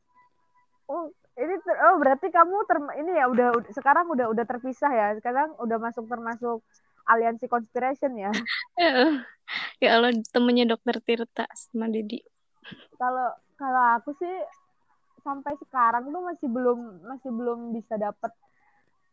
[0.89, 5.07] oh ini ter, oh berarti kamu ter, ini ya udah sekarang udah udah terpisah ya.
[5.17, 6.61] Sekarang udah masuk termasuk
[7.05, 8.31] aliansi conspiration ya.
[9.83, 12.23] ya Allah temennya dokter Tirta sama Dedi.
[12.97, 14.35] Kalau kalau aku sih
[15.23, 18.31] sampai sekarang tuh masih belum masih belum bisa dapat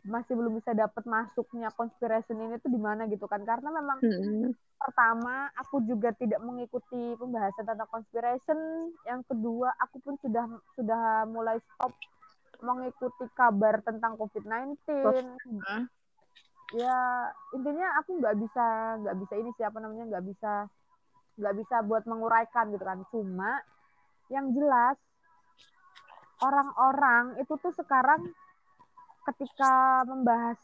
[0.00, 4.48] masih belum bisa dapat masuknya conspiration ini tuh di mana gitu kan karena memang Hmm.
[4.80, 8.56] pertama aku juga tidak mengikuti pembahasan tentang conspiration
[9.04, 11.92] yang kedua aku pun sudah sudah mulai stop
[12.64, 14.80] mengikuti kabar tentang COVID-19
[15.64, 15.84] Hah?
[16.72, 16.96] ya
[17.52, 18.66] intinya aku nggak bisa
[19.04, 20.52] nggak bisa ini siapa namanya nggak bisa
[21.36, 23.60] nggak bisa buat menguraikan gitu kan cuma
[24.32, 24.96] yang jelas
[26.40, 28.32] orang-orang itu tuh sekarang
[29.28, 30.56] ketika membahas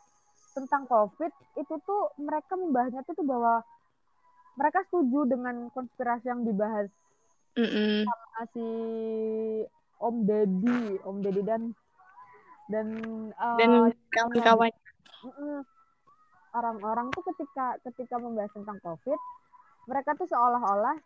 [0.56, 3.60] tentang COVID itu tuh mereka membahasnya tuh, tuh bahwa
[4.56, 6.88] mereka setuju dengan konspirasi yang dibahas
[7.60, 8.08] Mm-mm.
[8.08, 8.66] sama si
[10.00, 11.62] Om Deddy, Om Deddy dan
[12.72, 12.86] dan
[13.36, 14.72] uh, Dan kawan-kawan.
[16.56, 19.20] Orang-orang tuh ketika ketika membahas tentang COVID,
[19.92, 20.96] mereka tuh seolah-olah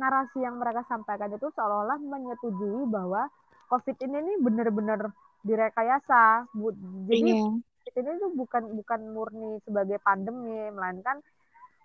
[0.00, 3.28] narasi yang mereka sampaikan itu seolah-olah menyetujui bahwa
[3.70, 5.00] COVID ini nih benar-benar
[5.44, 6.48] direkayasa.
[6.52, 6.76] Bu-
[7.08, 7.52] Jadi Iya.
[7.52, 11.20] COVID ini tuh bukan bukan murni sebagai pandemi, melainkan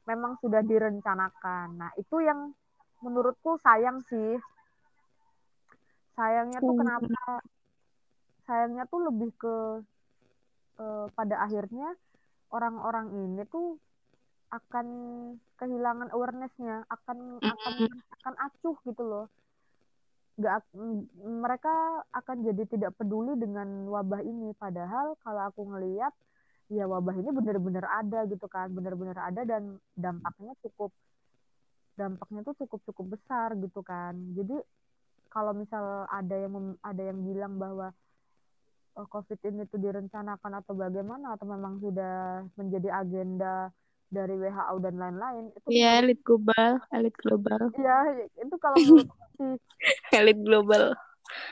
[0.07, 1.67] memang sudah direncanakan.
[1.77, 2.51] Nah, itu yang
[3.03, 4.39] menurutku sayang sih.
[6.15, 6.81] Sayangnya tuh Hmm.
[6.83, 7.23] kenapa?
[8.43, 9.55] Sayangnya tuh lebih ke
[10.79, 11.91] eh, pada akhirnya
[12.49, 13.75] orang-orang ini tuh
[14.49, 14.87] akan
[15.59, 17.73] kehilangan awarenessnya, akan akan
[18.19, 19.25] akan acuh gitu loh.
[20.39, 20.71] Nggak,
[21.19, 21.73] mereka
[22.15, 24.55] akan jadi tidak peduli dengan wabah ini.
[24.55, 26.15] Padahal kalau aku ngelihat
[26.71, 30.95] ya wabah ini benar-benar ada gitu kan, benar-benar ada dan dampaknya cukup
[31.99, 34.15] dampaknya tuh cukup cukup besar gitu kan.
[34.31, 34.63] Jadi
[35.27, 37.91] kalau misal ada yang mem- ada yang bilang bahwa
[38.95, 43.75] oh, COVID ini tuh direncanakan atau bagaimana atau memang sudah menjadi agenda
[44.09, 47.97] dari WHO dan lain-lain itu Iya, elit global, elit global, ya
[48.41, 49.53] itu kalau menurut sih
[50.19, 50.97] elit global.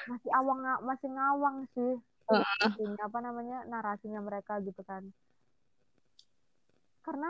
[0.10, 1.94] masih awang masih ngawang sih
[2.82, 5.06] ini apa namanya narasinya mereka gitu kan.
[7.06, 7.30] Karena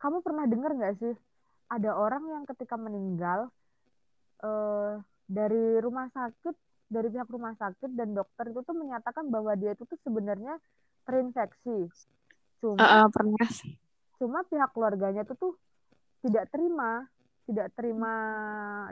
[0.00, 1.14] kamu pernah dengar nggak sih
[1.68, 3.52] ada orang yang ketika meninggal
[4.42, 6.56] eh, dari rumah sakit
[6.88, 10.60] dari pihak rumah sakit dan dokter itu tuh menyatakan bahwa dia itu tuh sebenarnya
[11.08, 11.88] terinfeksi
[12.64, 13.48] cuma Heeh, pernah.
[14.16, 15.52] cuma pihak keluarganya itu tuh
[16.24, 17.04] tidak terima
[17.44, 18.12] tidak terima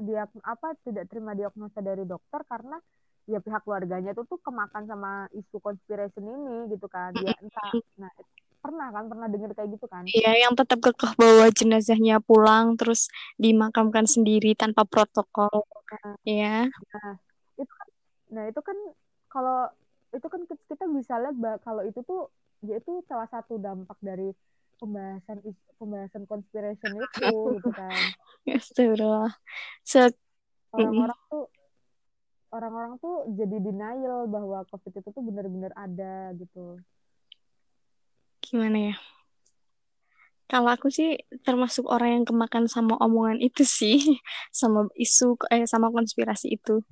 [0.05, 2.77] dia apa tidak terima diagnosa dari dokter karena
[3.25, 8.13] ya pihak keluarganya itu tuh kemakan sama isu conspiration ini gitu kan ya entah nah
[8.61, 13.09] pernah kan pernah dengar kayak gitu kan Iya, yang tetap kekeh bawa jenazahnya pulang terus
[13.41, 15.51] dimakamkan sendiri tanpa protokol.
[15.89, 16.69] nah, Iya.
[16.69, 17.13] nah
[17.57, 17.89] itu kan
[18.33, 18.77] nah itu kan
[19.33, 19.59] kalau
[20.13, 22.29] itu kan kita bisa lihat kalau itu tuh
[22.63, 24.31] ya itu salah satu dampak dari
[24.79, 25.39] pembahasan
[25.79, 27.95] pembahasan conspiration itu gitu kan
[28.43, 29.31] Astagfirullah.
[29.87, 30.11] Se
[30.75, 31.45] orang-orang tuh
[32.51, 36.83] orang-orang tuh jadi denial bahwa covid itu tuh benar-benar ada gitu
[38.53, 38.97] gimana ya?
[40.51, 41.17] Kalau aku sih
[41.49, 43.97] termasuk orang yang kemakan sama omongan itu sih,
[44.53, 46.85] sama isu eh sama konspirasi itu.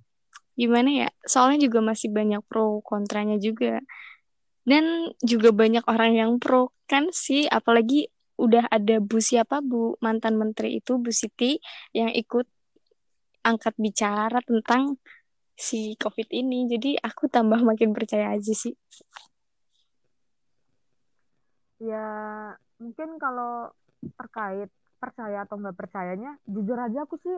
[0.56, 1.08] Gimana ya?
[1.28, 3.84] Soalnya juga masih banyak pro kontranya juga.
[4.70, 8.06] Dan juga banyak orang yang pro kan sih, apalagi
[8.38, 11.58] udah ada Bu siapa Bu mantan menteri itu Bu Siti
[11.90, 12.46] yang ikut
[13.42, 14.94] angkat bicara tentang
[15.58, 16.70] si COVID ini.
[16.70, 18.72] Jadi aku tambah makin percaya aja sih.
[21.80, 22.06] ya
[22.76, 23.72] mungkin kalau
[24.20, 24.68] terkait
[25.00, 27.36] percaya atau nggak percayanya jujur aja aku sih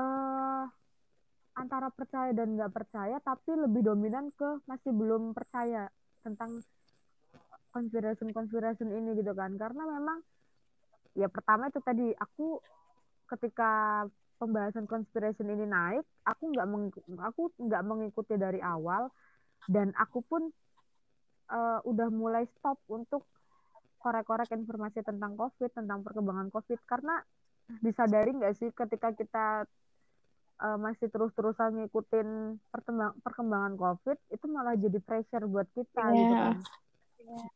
[0.00, 0.62] eh
[1.56, 5.88] antara percaya dan nggak percaya tapi lebih dominan ke masih belum percaya
[6.20, 6.60] tentang
[7.72, 9.56] conspiration conspiration ini gitu kan.
[9.56, 10.20] Karena memang
[11.16, 12.60] ya pertama itu tadi aku
[13.26, 14.04] ketika
[14.36, 16.66] pembahasan conspiration ini naik aku nggak
[17.24, 19.08] aku nggak mengikuti dari awal
[19.64, 20.52] dan aku pun
[21.50, 23.24] uh, udah mulai stop untuk
[24.00, 27.18] korek-korek informasi tentang COVID, tentang perkembangan COVID, karena
[27.82, 29.46] disadari nggak sih ketika kita
[30.60, 32.58] uh, masih terus-terusan ngikutin
[33.24, 36.16] perkembangan COVID, itu malah jadi pressure buat kita yeah.
[36.16, 36.56] gitu kan.
[37.20, 37.48] Yeah.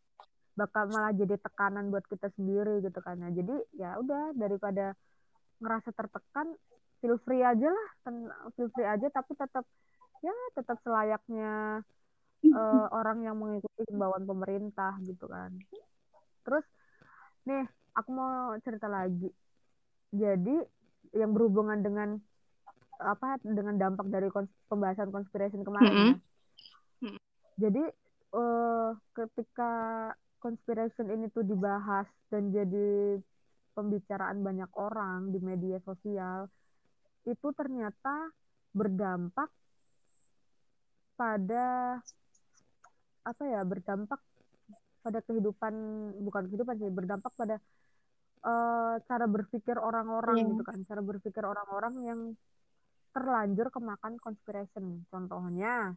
[0.59, 3.17] Bakal malah jadi tekanan buat kita sendiri gitu kan.
[3.21, 4.93] Nah, jadi ya udah daripada
[5.61, 6.53] ngerasa tertekan,
[7.01, 7.89] feel free aja lah,
[8.57, 9.65] feel free aja tapi tetap
[10.21, 11.81] ya tetap selayaknya
[12.53, 15.57] uh, orang yang mengikuti himbauan pemerintah gitu kan.
[16.45, 16.65] Terus
[17.49, 17.65] nih
[17.97, 19.33] aku mau cerita lagi.
[20.11, 20.61] Jadi
[21.17, 22.19] yang berhubungan dengan
[23.01, 26.15] apa dengan dampak dari kons pembahasan konspirasi kemarin mm -hmm.
[27.09, 27.19] ya.
[27.61, 27.85] Jadi
[28.37, 29.73] uh, ketika
[30.41, 33.21] conspiration ini tuh dibahas dan jadi
[33.77, 36.49] pembicaraan banyak orang di media sosial
[37.29, 38.33] itu ternyata
[38.73, 39.53] berdampak
[41.21, 42.01] pada
[43.21, 44.21] apa ya berdampak
[45.05, 45.75] pada kehidupan
[46.25, 47.61] bukan kehidupan sih berdampak pada
[48.45, 50.49] uh, cara berpikir orang-orang yeah.
[50.49, 52.21] gitu kan cara berpikir orang-orang yang
[53.11, 55.95] terlanjur kemakan conspiration contohnya.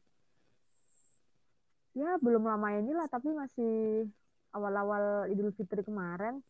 [1.93, 4.05] Ya belum lama ini lah tapi masih
[4.53, 6.41] awal-awal Idul Fitri kemarin.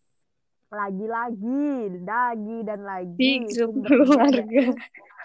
[0.71, 3.13] Lagi-lagi lagi dan lagi.
[3.19, 4.63] Di grup keluarga.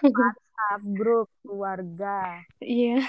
[0.03, 2.43] WhatsApp grup keluarga.
[2.59, 2.99] Iya.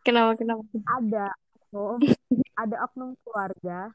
[0.00, 0.64] Kenapa kenapa?
[0.96, 1.28] Ada
[1.76, 2.00] oh
[2.56, 3.92] ada oknum keluarga.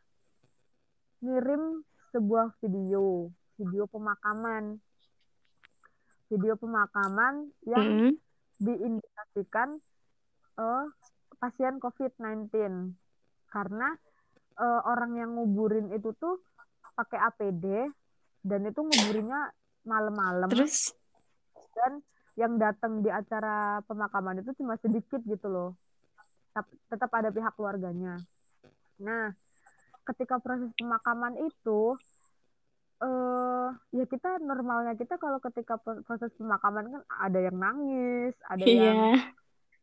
[1.25, 1.81] Ngirim
[2.13, 4.84] sebuah video video pemakaman
[6.35, 8.11] video pemakaman yang mm -hmm.
[8.59, 9.79] diindikasikan
[10.59, 10.85] uh,
[11.39, 12.51] pasien COVID-19
[13.47, 13.95] karena
[14.59, 16.43] uh, orang yang nguburin itu tuh
[16.99, 17.87] pakai APD
[18.43, 19.51] dan itu nguburinnya
[19.87, 20.51] malam-malam.
[20.51, 20.91] Terus
[21.75, 22.03] dan
[22.35, 25.69] yang datang di acara pemakaman itu cuma sedikit gitu loh.
[26.91, 28.19] Tetap ada pihak keluarganya.
[28.99, 29.31] Nah,
[30.07, 31.99] ketika proses pemakaman itu
[33.01, 38.85] uh, ya kita normalnya kita kalau ketika proses pemakaman kan ada yang nangis, ada yeah.
[38.91, 38.99] yang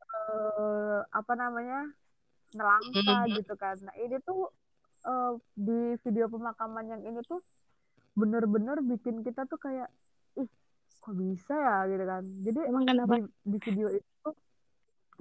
[0.08, 1.90] uh, apa namanya
[2.56, 3.76] nelangka gitu kan.
[3.84, 4.48] Nah ini tuh
[5.08, 7.40] uh, di video pemakaman yang ini tuh
[8.12, 9.88] bener-bener bikin kita tuh kayak
[10.36, 10.48] ih
[11.00, 11.76] kok bisa ya?
[11.88, 12.22] gitu kan.
[12.44, 13.18] Jadi emang kenapa?
[13.18, 14.28] di, di video itu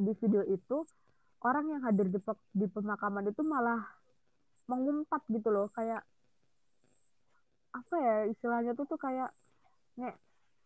[0.01, 0.77] di video itu
[1.41, 2.19] orang yang hadir di,
[2.54, 3.80] di pemakaman itu malah
[4.67, 5.67] mengumpat gitu loh.
[5.71, 6.04] Kayak
[7.72, 9.32] apa ya istilahnya tuh tuh kayak
[9.96, 10.16] nek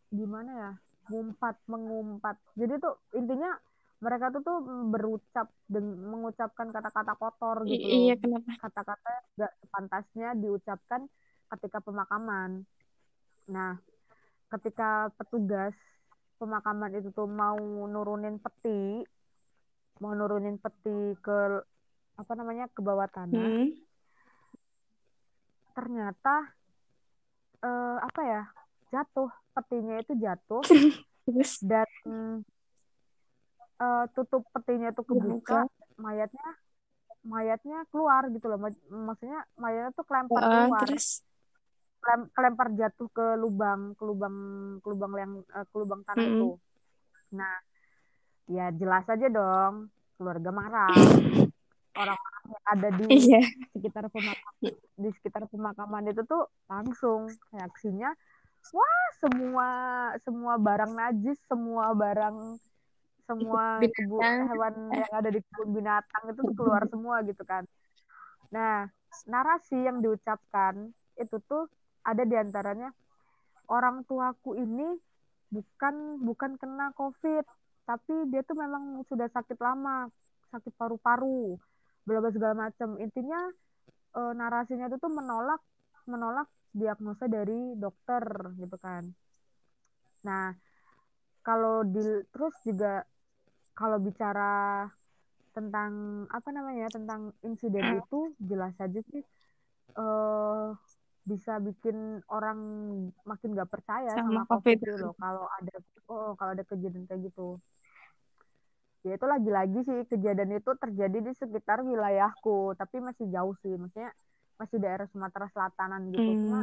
[0.09, 0.71] gimana ya
[1.13, 3.53] ngumpat mengumpat jadi tuh intinya
[4.03, 4.57] mereka tuh tuh
[4.91, 7.99] berucap dan mengucapkan kata-kata kotor gitu loh.
[8.05, 8.51] Iya, kenapa?
[8.59, 11.07] Kata-kata gak sepantasnya diucapkan
[11.55, 12.67] ketika pemakaman.
[13.47, 13.79] Nah,
[14.51, 15.73] ketika petugas
[16.37, 19.01] pemakaman itu tuh mau nurunin peti,
[20.03, 21.63] mau nurunin peti ke
[22.15, 23.75] apa namanya ke bawah tanah, hmm.
[25.75, 26.55] ternyata
[27.65, 28.43] eh, apa ya
[28.93, 30.63] jatuh petinya itu jatuh
[31.69, 31.89] dan
[33.81, 36.49] uh, tutup petinya itu kebuka, mayatnya
[37.25, 38.59] mayatnya keluar gitu loh.
[38.89, 40.85] Maksudnya mayatnya tuh kelempar uh, keluar.
[40.85, 41.25] Terus
[42.37, 44.35] kelempar jatuh ke lubang, ke lubang
[44.79, 46.37] ke lubang yang uh, ke lubang tanah mm -hmm.
[46.37, 46.49] itu.
[47.33, 47.55] Nah,
[48.45, 50.93] ya jelas aja dong keluarga marah.
[51.95, 53.45] Orang-orang yang ada di yeah.
[53.71, 58.11] sekitar pemakaman di sekitar pemakaman itu tuh langsung reaksinya
[58.73, 59.67] wah semua
[60.25, 62.57] semua barang najis, semua barang
[63.25, 64.21] semua kebun
[64.53, 67.65] hewan yang ada di kebun binatang itu keluar semua gitu kan.
[68.53, 68.85] Nah,
[69.25, 71.65] narasi yang diucapkan itu tuh
[72.05, 72.93] ada di antaranya
[73.65, 74.99] orang tuaku ini
[75.49, 77.45] bukan bukan kena COVID,
[77.89, 80.09] tapi dia tuh memang sudah sakit lama,
[80.53, 81.57] sakit paru-paru,
[82.05, 82.95] bla segala macam.
[83.01, 83.49] Intinya
[84.13, 85.61] e, narasinya itu tuh menolak
[86.05, 88.23] menolak diagnosa dari dokter
[88.61, 89.03] gitu kan.
[90.25, 90.53] Nah,
[91.45, 93.05] kalau di terus juga
[93.77, 94.85] kalau bicara
[95.55, 97.99] tentang apa namanya tentang insiden hmm.
[98.03, 99.23] itu jelas saja sih
[99.95, 100.75] uh,
[101.23, 102.59] bisa bikin orang
[103.23, 105.75] makin gak percaya sama, sama COVID, itu loh kalau ada
[106.11, 107.57] oh kalau ada kejadian kayak gitu
[109.05, 114.09] ya itu lagi-lagi sih kejadian itu terjadi di sekitar wilayahku tapi masih jauh sih maksudnya
[114.57, 116.25] masih daerah Sumatera Selatanan gitu.
[116.25, 116.41] Hmm.
[116.41, 116.61] cuma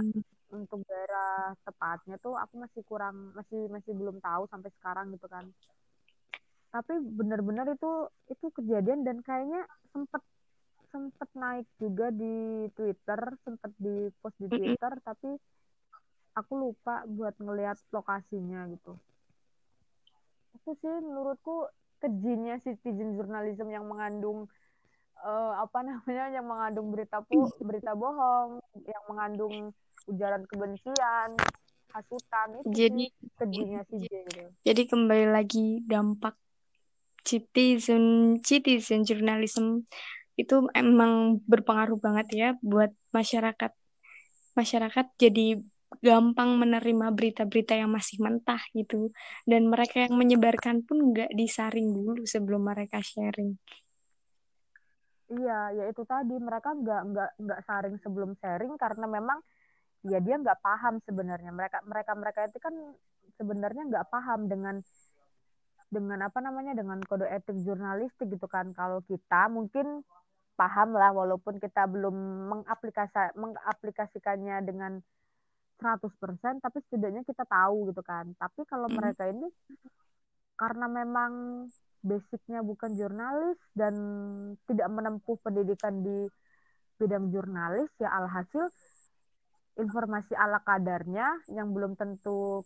[0.52, 5.48] untuk daerah tepatnya tuh aku masih kurang masih masih belum tahu sampai sekarang gitu kan.
[6.72, 9.64] Tapi benar-benar itu itu kejadian dan kayaknya
[9.94, 10.20] sempet
[10.92, 15.30] sempet naik juga di Twitter sempet di post di Twitter tapi
[16.36, 18.96] aku lupa buat ngelihat lokasinya gitu.
[20.58, 21.68] Itu sih menurutku
[22.02, 24.50] kejinya citizen journalism yang mengandung
[25.22, 29.70] uh, apa namanya yang mengandung berita pu berita bohong yang mengandung
[30.10, 31.38] ujaran kebencian
[31.94, 33.04] hasutan itu jadi
[33.38, 34.42] kejinya si J gitu.
[34.66, 36.34] jadi kembali lagi dampak
[37.22, 39.86] citizen citizen journalism
[40.34, 43.70] itu emang berpengaruh banget ya buat masyarakat
[44.58, 45.60] masyarakat jadi
[46.00, 49.12] gampang menerima berita-berita yang masih mentah gitu.
[49.44, 53.58] Dan mereka yang menyebarkan pun nggak disaring dulu sebelum mereka sharing.
[55.32, 56.36] Iya ya itu tadi.
[56.36, 59.38] Mereka nggak nggak nggak saring sebelum sharing karena memang
[60.08, 61.52] ya dia nggak paham sebenarnya.
[61.52, 62.74] Mereka mereka mereka itu kan
[63.36, 64.76] sebenarnya nggak paham dengan
[65.92, 68.72] dengan apa namanya dengan kode etik jurnalistik gitu kan.
[68.72, 70.00] Kalau kita mungkin
[70.56, 72.12] paham lah walaupun kita belum
[72.52, 75.00] mengaplikasi mengaplikasikannya dengan
[75.82, 78.30] 100% tapi setidaknya kita tahu gitu kan.
[78.38, 78.96] Tapi kalau hmm.
[78.96, 79.50] mereka ini
[80.54, 81.66] karena memang
[82.02, 83.94] basicnya bukan jurnalis dan
[84.70, 86.30] tidak menempuh pendidikan di
[86.98, 88.70] bidang jurnalis ya alhasil
[89.78, 92.62] informasi ala kadarnya yang belum tentu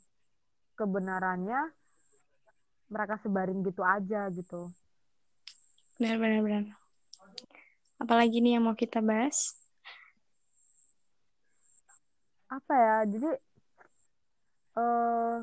[0.77, 1.73] kebenarannya
[2.93, 4.69] mereka sebarin gitu aja gitu.
[5.97, 6.65] Benar benar benar.
[7.97, 9.57] Apalagi nih yang mau kita bahas
[12.47, 13.31] apa ya jadi
[14.79, 15.37] uh,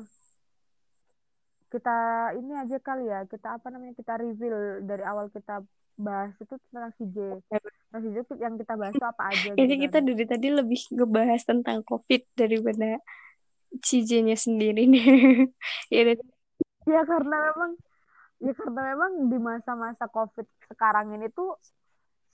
[1.68, 1.96] kita
[2.38, 5.60] ini aja kali ya kita apa namanya kita reveal dari awal kita
[5.94, 7.18] bahas itu tentang CJ
[7.50, 10.06] tentang CJ yang kita bahas itu apa aja gitu ini kita kan.
[10.06, 12.98] dari tadi lebih ngebahas tentang COVID daripada
[13.82, 15.04] CJ-nya sendiri nih.
[15.90, 16.02] Ya
[16.84, 17.72] ya karena memang
[18.44, 21.56] ya karena memang di masa-masa COVID sekarang ini tuh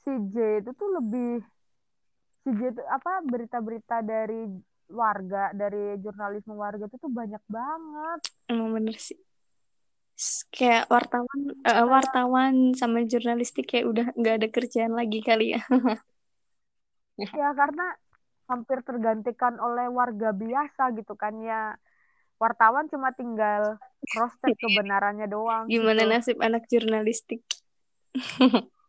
[0.02, 1.44] CJ itu tuh lebih
[2.44, 4.48] CJ itu apa berita-berita dari
[4.90, 8.20] warga dari jurnalisme warga itu tuh banyak banget.
[8.50, 9.18] Emang bener sih.
[10.52, 15.62] Kayak wartawan, uh, wartawan sama jurnalistik kayak udah nggak ada kerjaan lagi kali ya.
[17.40, 17.96] ya karena
[18.50, 21.78] hampir tergantikan oleh warga biasa gitu kan ya.
[22.36, 23.80] Wartawan cuma tinggal
[24.12, 25.64] cross check kebenarannya doang.
[25.68, 26.12] Gimana gitu.
[26.12, 27.40] nasib anak jurnalistik?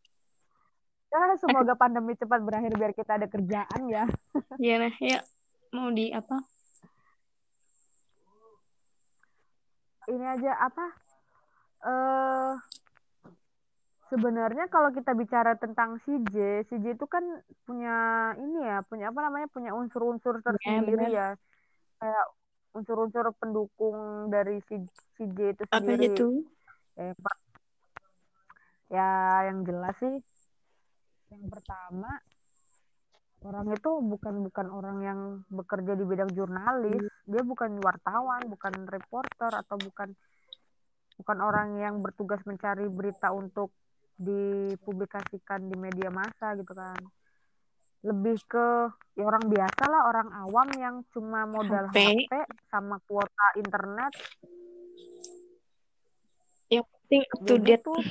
[1.12, 4.08] ya semoga pandemi cepat berakhir biar kita ada kerjaan ya.
[4.64, 5.20] Iya nah, ya
[5.76, 6.40] mau di apa?
[10.08, 10.86] Ini aja apa?
[11.82, 12.54] Eh uh,
[14.12, 17.24] sebenarnya kalau kita bicara tentang CJ, CJ itu kan
[17.64, 17.96] punya
[18.40, 19.48] ini ya, punya apa namanya?
[19.52, 21.16] punya unsur-unsur iya, tersendiri ya.
[21.16, 21.28] ya.
[22.00, 22.26] Kayak
[22.72, 26.08] unsur-unsur pendukung dari CJ itu sendiri.
[26.08, 26.28] Apa itu?
[26.96, 27.12] Ya,
[28.92, 29.12] ya
[29.48, 30.20] yang jelas sih
[31.32, 32.12] yang pertama
[33.42, 35.20] orang itu bukan bukan orang yang
[35.50, 37.10] bekerja di bidang jurnalis.
[37.26, 40.14] Dia bukan wartawan bukan reporter atau bukan
[41.18, 43.74] bukan orang yang bertugas mencari berita untuk
[44.22, 47.00] dipublikasikan di media massa gitu kan.
[48.06, 48.68] Lebih ke
[49.18, 52.34] ya orang biasa lah orang awam yang cuma modal HP, HP
[52.70, 54.14] sama kuota internet.
[56.70, 57.82] Yang penting up to date.
[57.82, 58.02] tuh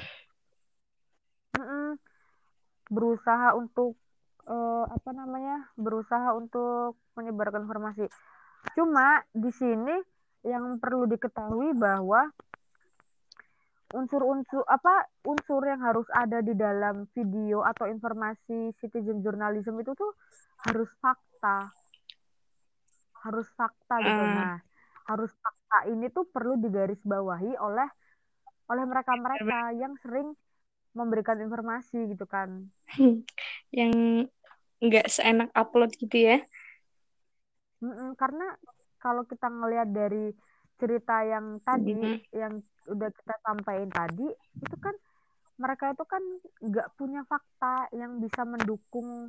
[2.90, 3.94] berusaha untuk
[4.50, 8.10] uh, apa namanya berusaha untuk menyebarkan informasi.
[8.76, 9.94] Cuma di sini
[10.44, 12.28] yang perlu diketahui bahwa
[13.90, 20.14] unsur-unsur apa unsur yang harus ada di dalam video atau informasi citizen journalism itu tuh
[20.62, 21.74] harus fakta
[23.26, 24.30] harus fakta gitu uh.
[24.30, 24.54] nah
[25.10, 27.88] harus fakta ini tuh perlu digarisbawahi oleh
[28.70, 30.38] oleh mereka-mereka yang sering
[30.94, 32.70] memberikan informasi gitu kan.
[33.78, 34.26] Yang
[34.80, 36.38] nggak seenak upload gitu ya?
[37.80, 38.56] Mm-mm, karena
[39.00, 40.32] kalau kita ngelihat dari
[40.80, 42.32] cerita yang tadi mm-hmm.
[42.32, 42.52] yang
[42.88, 44.96] udah kita sampaikan tadi itu kan
[45.60, 46.24] mereka itu kan
[46.64, 49.28] nggak punya fakta yang bisa mendukung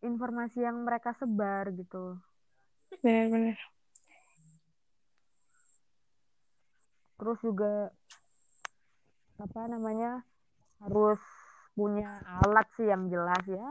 [0.00, 2.16] informasi yang mereka sebar gitu.
[3.04, 3.60] Benar-benar.
[7.20, 7.92] Terus juga
[9.36, 10.24] apa namanya
[10.80, 11.20] harus
[11.76, 13.68] punya alat sih yang jelas ya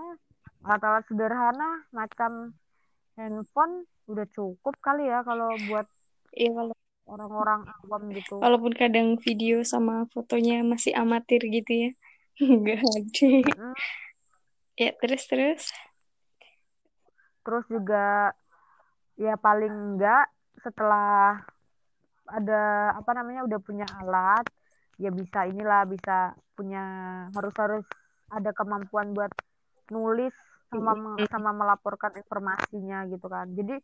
[0.66, 2.56] alat-alat sederhana macam
[3.16, 5.88] handphone udah cukup kali ya kalau buat
[6.34, 6.76] iya kalau
[7.10, 8.38] orang-orang awam gitu.
[8.38, 11.92] Walaupun kadang video sama fotonya masih amatir gitu ya.
[12.46, 12.86] Enggak.
[13.18, 13.76] Mm.
[14.80, 15.64] Ya, terus terus.
[17.44, 18.32] Terus juga
[19.20, 20.32] ya paling enggak
[20.64, 21.44] setelah
[22.30, 24.46] ada apa namanya udah punya alat
[25.00, 26.84] ya bisa inilah bisa punya
[27.32, 27.86] harus harus
[28.30, 29.32] ada kemampuan buat
[29.90, 30.36] nulis
[30.70, 30.94] sama
[31.32, 33.50] sama melaporkan informasinya gitu kan.
[33.56, 33.80] Jadi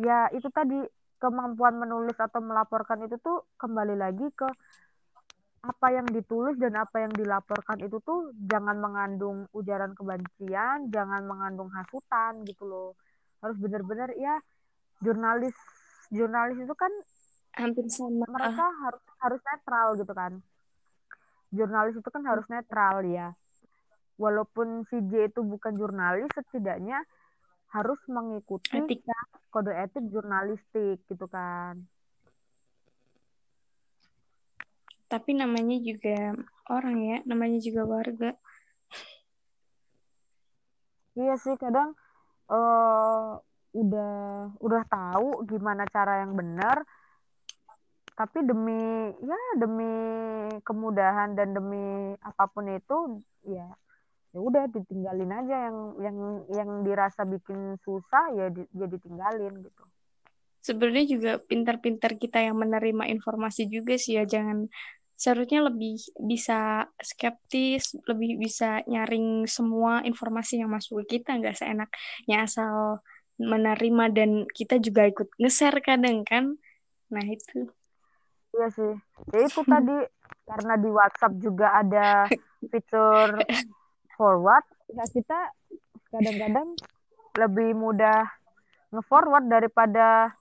[0.00, 0.82] ya itu tadi
[1.22, 4.48] kemampuan menulis atau melaporkan itu tuh kembali lagi ke
[5.62, 11.70] apa yang ditulis dan apa yang dilaporkan itu tuh jangan mengandung ujaran kebencian, jangan mengandung
[11.70, 12.98] hasutan gitu loh.
[13.38, 14.42] Harus benar-benar ya
[14.98, 15.54] jurnalis
[16.10, 16.90] jurnalis itu kan
[17.54, 20.32] hampir sama mereka harus harus netral gitu kan.
[21.54, 23.32] Jurnalis itu kan harus netral ya.
[24.18, 27.00] Walaupun si J itu bukan jurnalis, setidaknya
[27.72, 29.16] harus mengikuti etika
[29.48, 31.80] kode etik jurnalistik gitu kan.
[35.12, 36.32] tapi namanya juga
[36.72, 38.32] orang ya namanya juga warga
[41.12, 41.92] iya sih kadang
[42.48, 43.36] uh,
[43.76, 44.14] udah
[44.56, 46.80] udah tahu gimana cara yang benar
[48.12, 49.92] tapi demi ya demi
[50.62, 53.66] kemudahan dan demi apa pun itu ya
[54.32, 56.16] ya udah ditinggalin aja yang yang
[56.48, 59.82] yang dirasa bikin susah ya di, ya ditinggalin gitu
[60.62, 64.70] sebenarnya juga pintar-pintar kita yang menerima informasi juga sih ya jangan
[65.22, 72.36] seharusnya lebih bisa skeptis, lebih bisa nyaring semua informasi yang masuk ke kita, nggak seenaknya
[72.42, 72.98] asal
[73.38, 76.58] menerima dan kita juga ikut nge-share kadang kan.
[77.14, 77.70] Nah itu.
[78.52, 78.92] Iya sih.
[79.32, 79.96] Ya itu tadi
[80.44, 82.28] karena di WhatsApp juga ada
[82.68, 83.40] fitur
[84.16, 85.38] forward, ya kita
[86.12, 86.76] kadang-kadang
[87.40, 88.28] lebih mudah
[88.92, 90.36] nge-forward daripada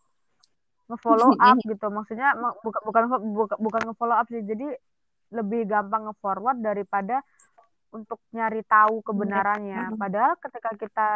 [0.91, 1.88] ngefollow up gitu.
[1.88, 4.43] Maksudnya bukan bukan bukan bukan ngefollow up sih.
[4.43, 4.68] Jadi
[5.32, 7.24] lebih gampang ngeforward daripada
[7.95, 9.95] untuk nyari tahu kebenarannya.
[9.95, 11.09] Padahal ketika kita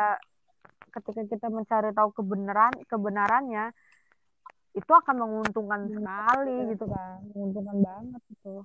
[0.95, 3.75] ketika kita mencari tahu kebenaran kebenarannya
[4.75, 7.23] itu akan menguntungkan sekali gitu kan.
[7.31, 8.55] menguntungkan banget itu.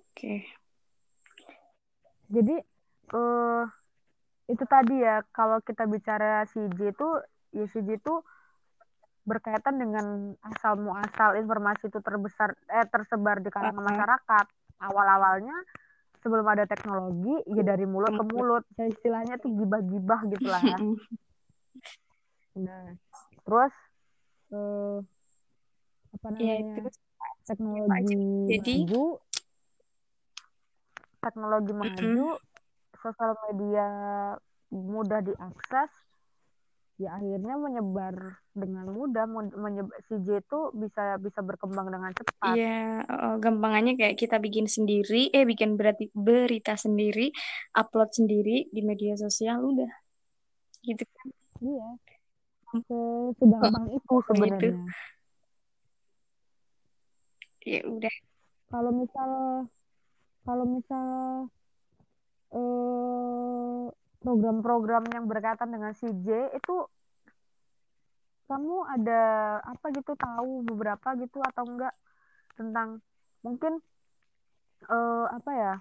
[0.00, 0.14] Oke.
[0.14, 0.38] Okay.
[2.30, 2.62] jadi
[3.16, 3.64] uh,
[4.46, 7.08] itu tadi ya kalau kita bicara CJ itu
[7.50, 8.14] ya CJ itu
[9.26, 14.46] berkaitan dengan asal muasal informasi itu terbesar eh tersebar di kalangan masyarakat.
[14.80, 15.56] Awal-awalnya
[16.22, 18.64] sebelum ada teknologi ya dari mulut ke mulut.
[18.78, 20.62] Ya istilahnya tuh gibah-gibah gitu lah
[22.58, 22.98] nah
[23.44, 23.72] terus
[24.52, 24.98] eh,
[26.10, 26.90] apa iya, namanya ya,
[27.46, 29.04] teknologi Jadi, maju
[31.20, 32.24] teknologi maju
[32.96, 33.88] sosial media
[34.70, 35.90] mudah diakses
[37.00, 39.24] ya akhirnya menyebar dengan mudah
[39.56, 42.52] menyebar, si J itu bisa bisa berkembang dengan cepat.
[42.52, 47.32] Iya, uh, gampangannya kayak kita bikin sendiri, eh bikin berarti berita sendiri,
[47.72, 49.88] upload sendiri di media sosial udah.
[50.84, 51.26] Gitu kan.
[51.64, 51.88] Iya.
[53.38, 54.74] Segampang oh, itu sebenarnya.
[57.66, 58.14] Ya udah.
[58.70, 59.30] Kalau misal
[60.46, 61.06] kalau misal
[62.50, 63.84] eh
[64.20, 66.76] program-program yang berkaitan dengan CJ itu
[68.50, 69.22] kamu ada
[69.62, 71.94] apa gitu tahu beberapa gitu atau enggak
[72.58, 72.98] tentang
[73.46, 73.78] mungkin
[74.90, 75.74] uh, apa ya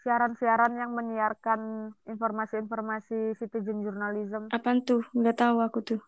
[0.00, 4.48] siaran-siaran yang menyiarkan informasi-informasi citizen journalism.
[4.48, 5.04] Apa tuh?
[5.12, 6.00] Nggak tahu aku tuh.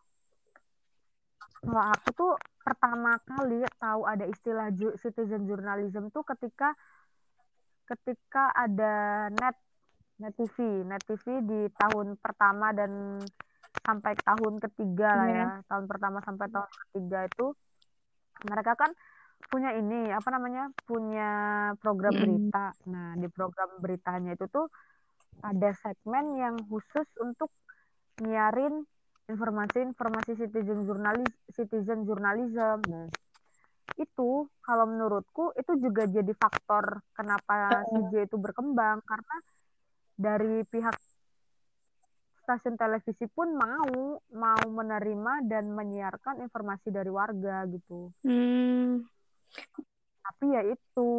[1.63, 2.33] Kalau aku tuh
[2.63, 6.75] pertama kali tahu ada istilah citizen journalism tuh ketika
[7.87, 9.59] ketika ada net
[10.23, 13.19] Net TV, Net TV di tahun pertama dan
[13.83, 15.53] sampai tahun ketiga lah ya, yeah.
[15.67, 17.47] tahun pertama sampai tahun ketiga itu
[18.47, 18.95] mereka kan
[19.51, 21.31] punya ini apa namanya punya
[21.81, 22.73] program berita.
[22.91, 24.67] Nah di program beritanya itu tuh
[25.41, 27.49] ada segmen yang khusus untuk
[28.21, 28.85] nyiarin
[29.31, 32.79] informasi-informasi citizen jurnalis citizen journalism.
[32.85, 33.09] Nah,
[34.01, 39.37] itu kalau menurutku itu juga jadi faktor kenapa CJ itu berkembang karena
[40.17, 40.97] dari pihak
[42.43, 48.11] stasiun televisi pun mau mau menerima dan menyiarkan informasi dari warga gitu.
[48.27, 49.07] Hmm.
[50.23, 51.11] Tapi ya itu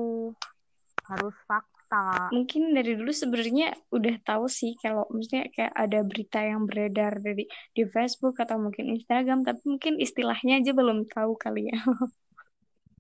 [1.04, 2.32] harus fakta.
[2.32, 7.46] Mungkin dari dulu sebenarnya udah tahu sih kalau misalnya kayak ada berita yang beredar dari
[7.76, 11.78] di Facebook atau mungkin Instagram, tapi mungkin istilahnya aja belum tahu kali ya.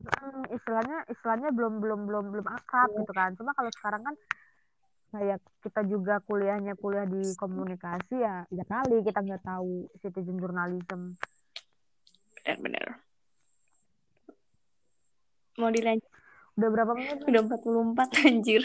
[0.04, 3.00] hmm, istilahnya istilahnya belum belum belum belum akrab yeah.
[3.02, 3.30] gitu kan.
[3.40, 4.16] Cuma kalau sekarang kan
[5.14, 11.14] kayak kita juga kuliahnya kuliah di komunikasi ya ya kali kita nggak tahu citizen journalism
[12.42, 12.98] benar-benar
[15.60, 16.10] mau dilanjut?
[16.54, 18.62] Udah berapa menit udah 44 anjir.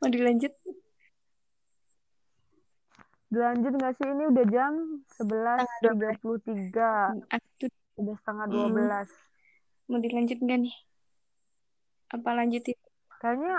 [0.00, 0.54] Mau dilanjut?
[3.28, 4.08] Dilanjut nggak sih?
[4.08, 4.72] Ini udah jam
[5.20, 7.28] 11.33
[7.98, 9.90] udah setengah 12 hmm.
[9.90, 10.76] mau dilanjut nggak nih?
[12.14, 12.78] Apa lanjutin?
[13.18, 13.58] Kayaknya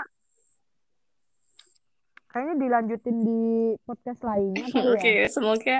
[2.30, 3.42] kayaknya dilanjutin di
[3.84, 4.82] podcast lainnya ya.
[4.86, 5.28] Oke, okay, ya.
[5.28, 5.76] semoga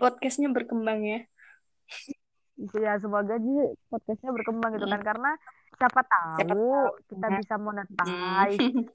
[0.00, 1.20] podcastnya berkembang ya.
[2.78, 5.02] Ya semoga aja podcastnya berkembang gitu kan.
[5.04, 5.36] Karena
[5.82, 6.86] siapa tahu, Siapa tahu.
[7.10, 7.36] kita Nah.
[7.36, 8.60] bisa monetize.
[8.62, 8.86] Hmm.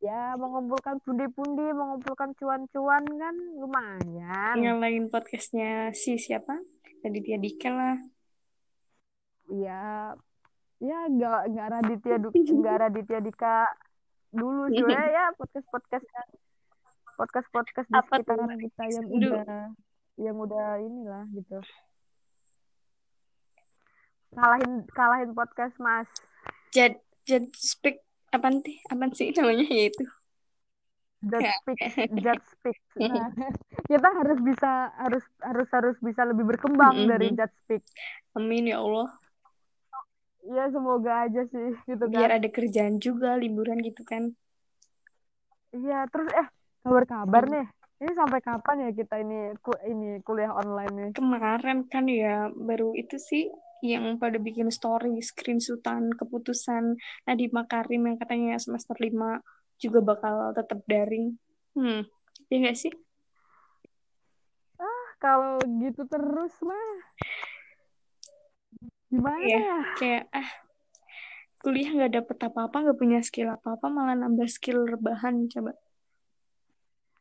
[0.00, 4.56] Ya, mengumpulkan pundi-pundi, mengumpulkan cuan-cuan kan lumayan.
[4.56, 6.56] Ngalahin podcastnya si siapa?
[7.04, 7.96] Raditya Dika lah.
[9.44, 10.16] Iya,
[10.80, 12.16] ya nggak nggak Raditya
[12.64, 13.68] nggak Raditya Dika
[14.32, 14.80] dulu sih
[15.20, 16.06] ya podcast podcast
[17.20, 19.44] podcast podcast di sekitaran kita yang udah
[20.16, 21.60] yang udah inilah gitu
[24.36, 26.08] kalahin kalahin podcast mas
[26.74, 26.94] Jad
[27.28, 27.96] Jad Speak
[28.34, 28.76] apa sih?
[28.92, 30.04] Apa sih namanya ya itu?
[31.20, 31.80] Just speak
[32.24, 33.28] just speak nah,
[33.92, 37.10] kita harus bisa harus harus harus bisa lebih berkembang Mm-mm.
[37.10, 37.84] dari just speak
[38.36, 39.08] Amin ya Allah.
[40.56, 44.22] ya semoga aja sih gitu kan Biar ada kerjaan juga, liburan gitu kan.
[45.76, 46.46] iya terus eh
[46.82, 47.52] kabar kabar Hmm.
[47.52, 47.64] nih
[48.00, 52.34] ini sampai kapan ya kita ini ku, ini kuliah online nih Kemarin kan ya
[52.66, 53.44] baru itu sih
[53.80, 59.40] yang pada bikin story screenshotan keputusan Nadiem Makarim yang katanya semester 5
[59.80, 61.36] juga bakal tetap daring.
[61.72, 62.04] Hmm,
[62.52, 62.92] ya nggak sih?
[65.20, 66.88] kalau gitu terus mah
[69.12, 69.60] gimana Iya.
[69.60, 70.50] ya Kayak ah
[71.60, 75.76] kuliah nggak dapet apa-apa, nggak punya skill apa-apa, malah nambah skill rebahan coba.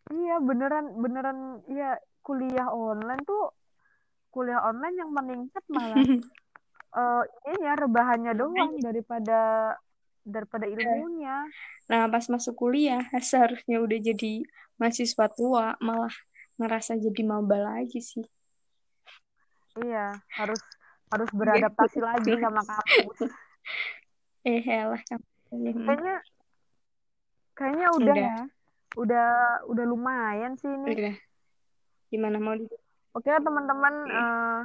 [0.09, 1.93] iya beneran beneran iya
[2.25, 3.53] kuliah online tuh
[4.33, 6.01] kuliah online yang meningkat malah
[6.89, 7.23] eh
[7.53, 9.73] ini ya rebahannya doang daripada
[10.25, 11.45] daripada ilmunya
[11.89, 14.45] Nah, pas masuk kuliah, seharusnya udah jadi
[14.77, 16.13] mahasiswa tua, malah
[16.61, 18.25] ngerasa jadi maba lagi sih.
[19.79, 20.59] iya harus
[21.09, 23.19] harus beradaptasi lagi sama kampus
[24.47, 24.61] Eh.
[24.65, 24.97] Hmm.
[25.85, 26.15] kayaknya
[27.57, 28.15] kayaknya udah, Udah.
[28.15, 28.37] ya
[28.97, 29.29] udah
[29.69, 31.15] udah lumayan sih ini Udah.
[32.09, 32.65] Gimana mau di...
[33.13, 34.61] oke teman-teman eh,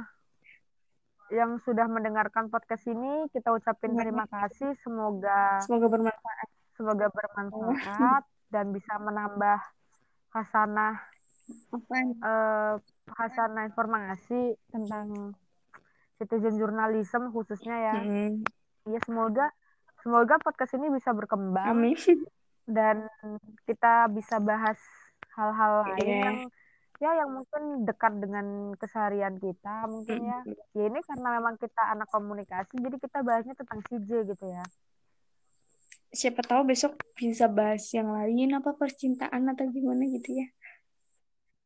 [1.27, 6.47] yang sudah mendengarkan podcast ini kita ucapin terima kasih semoga Semoga bermanfaat.
[6.75, 9.57] semoga bermanfaat dan bisa menambah
[10.29, 11.01] hasanah
[11.95, 12.73] eh,
[13.07, 15.33] hasanah informasi tentang
[16.15, 17.95] citizen journalism khususnya ya.
[17.97, 18.41] Hmm.
[18.85, 19.49] Ya semoga
[19.99, 21.97] semoga podcast ini bisa berkembang Amin.
[22.69, 23.09] dan
[23.65, 24.77] kita bisa bahas
[25.33, 26.21] hal-hal lain Iya.
[26.21, 26.37] yang
[26.99, 30.39] ya yang mungkin dekat dengan keseharian kita mungkin ya.
[30.71, 34.63] Ya ini karena memang kita anak komunikasi jadi kita bahasnya tentang CJ gitu ya.
[36.15, 40.47] Siapa tahu besok bisa bahas yang lain apa percintaan atau gimana gitu ya.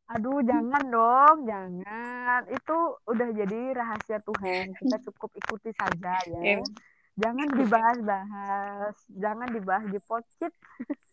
[0.10, 2.42] Aduh, jangan dong, jangan.
[2.50, 4.74] Itu udah jadi rahasia Tuhan.
[4.74, 6.66] Kita cukup ikuti saja ya.
[7.20, 10.50] Jangan dibahas-bahas, jangan dibahas di pocit.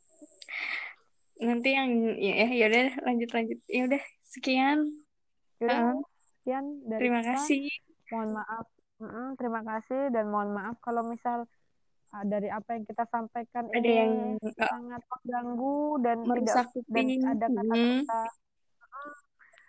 [1.37, 3.59] Nanti yang ya ya udah lanjut lanjut.
[3.67, 4.79] Ya udah sekian.
[5.59, 5.97] Yaudah, Heeh.
[6.33, 7.31] sekian dari Terima kita.
[7.35, 7.63] kasih.
[8.09, 8.67] Mohon maaf.
[8.97, 11.45] Mm-mm, terima kasih dan mohon maaf kalau misal
[12.11, 16.67] ah, dari apa yang kita sampaikan Ada ini yang uh, sangat mengganggu dan tidak merusak
[16.89, 17.57] dan ada Hmm.
[17.61, 18.21] kata-kata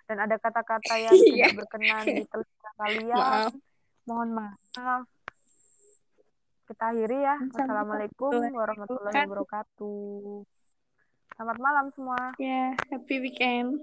[0.08, 1.28] dan ada kata-kata yang Iya.
[1.28, 3.20] tidak berkenan di telinga kalian.
[3.20, 3.52] Maaf.
[4.08, 5.04] Mohon maaf.
[6.64, 7.36] Kita akhiri ya.
[7.42, 10.57] Wassalamualaikum warahmatullahi wabarakatuh.
[11.38, 12.34] Selamat malam semua.
[12.42, 13.78] Ya, happy weekend.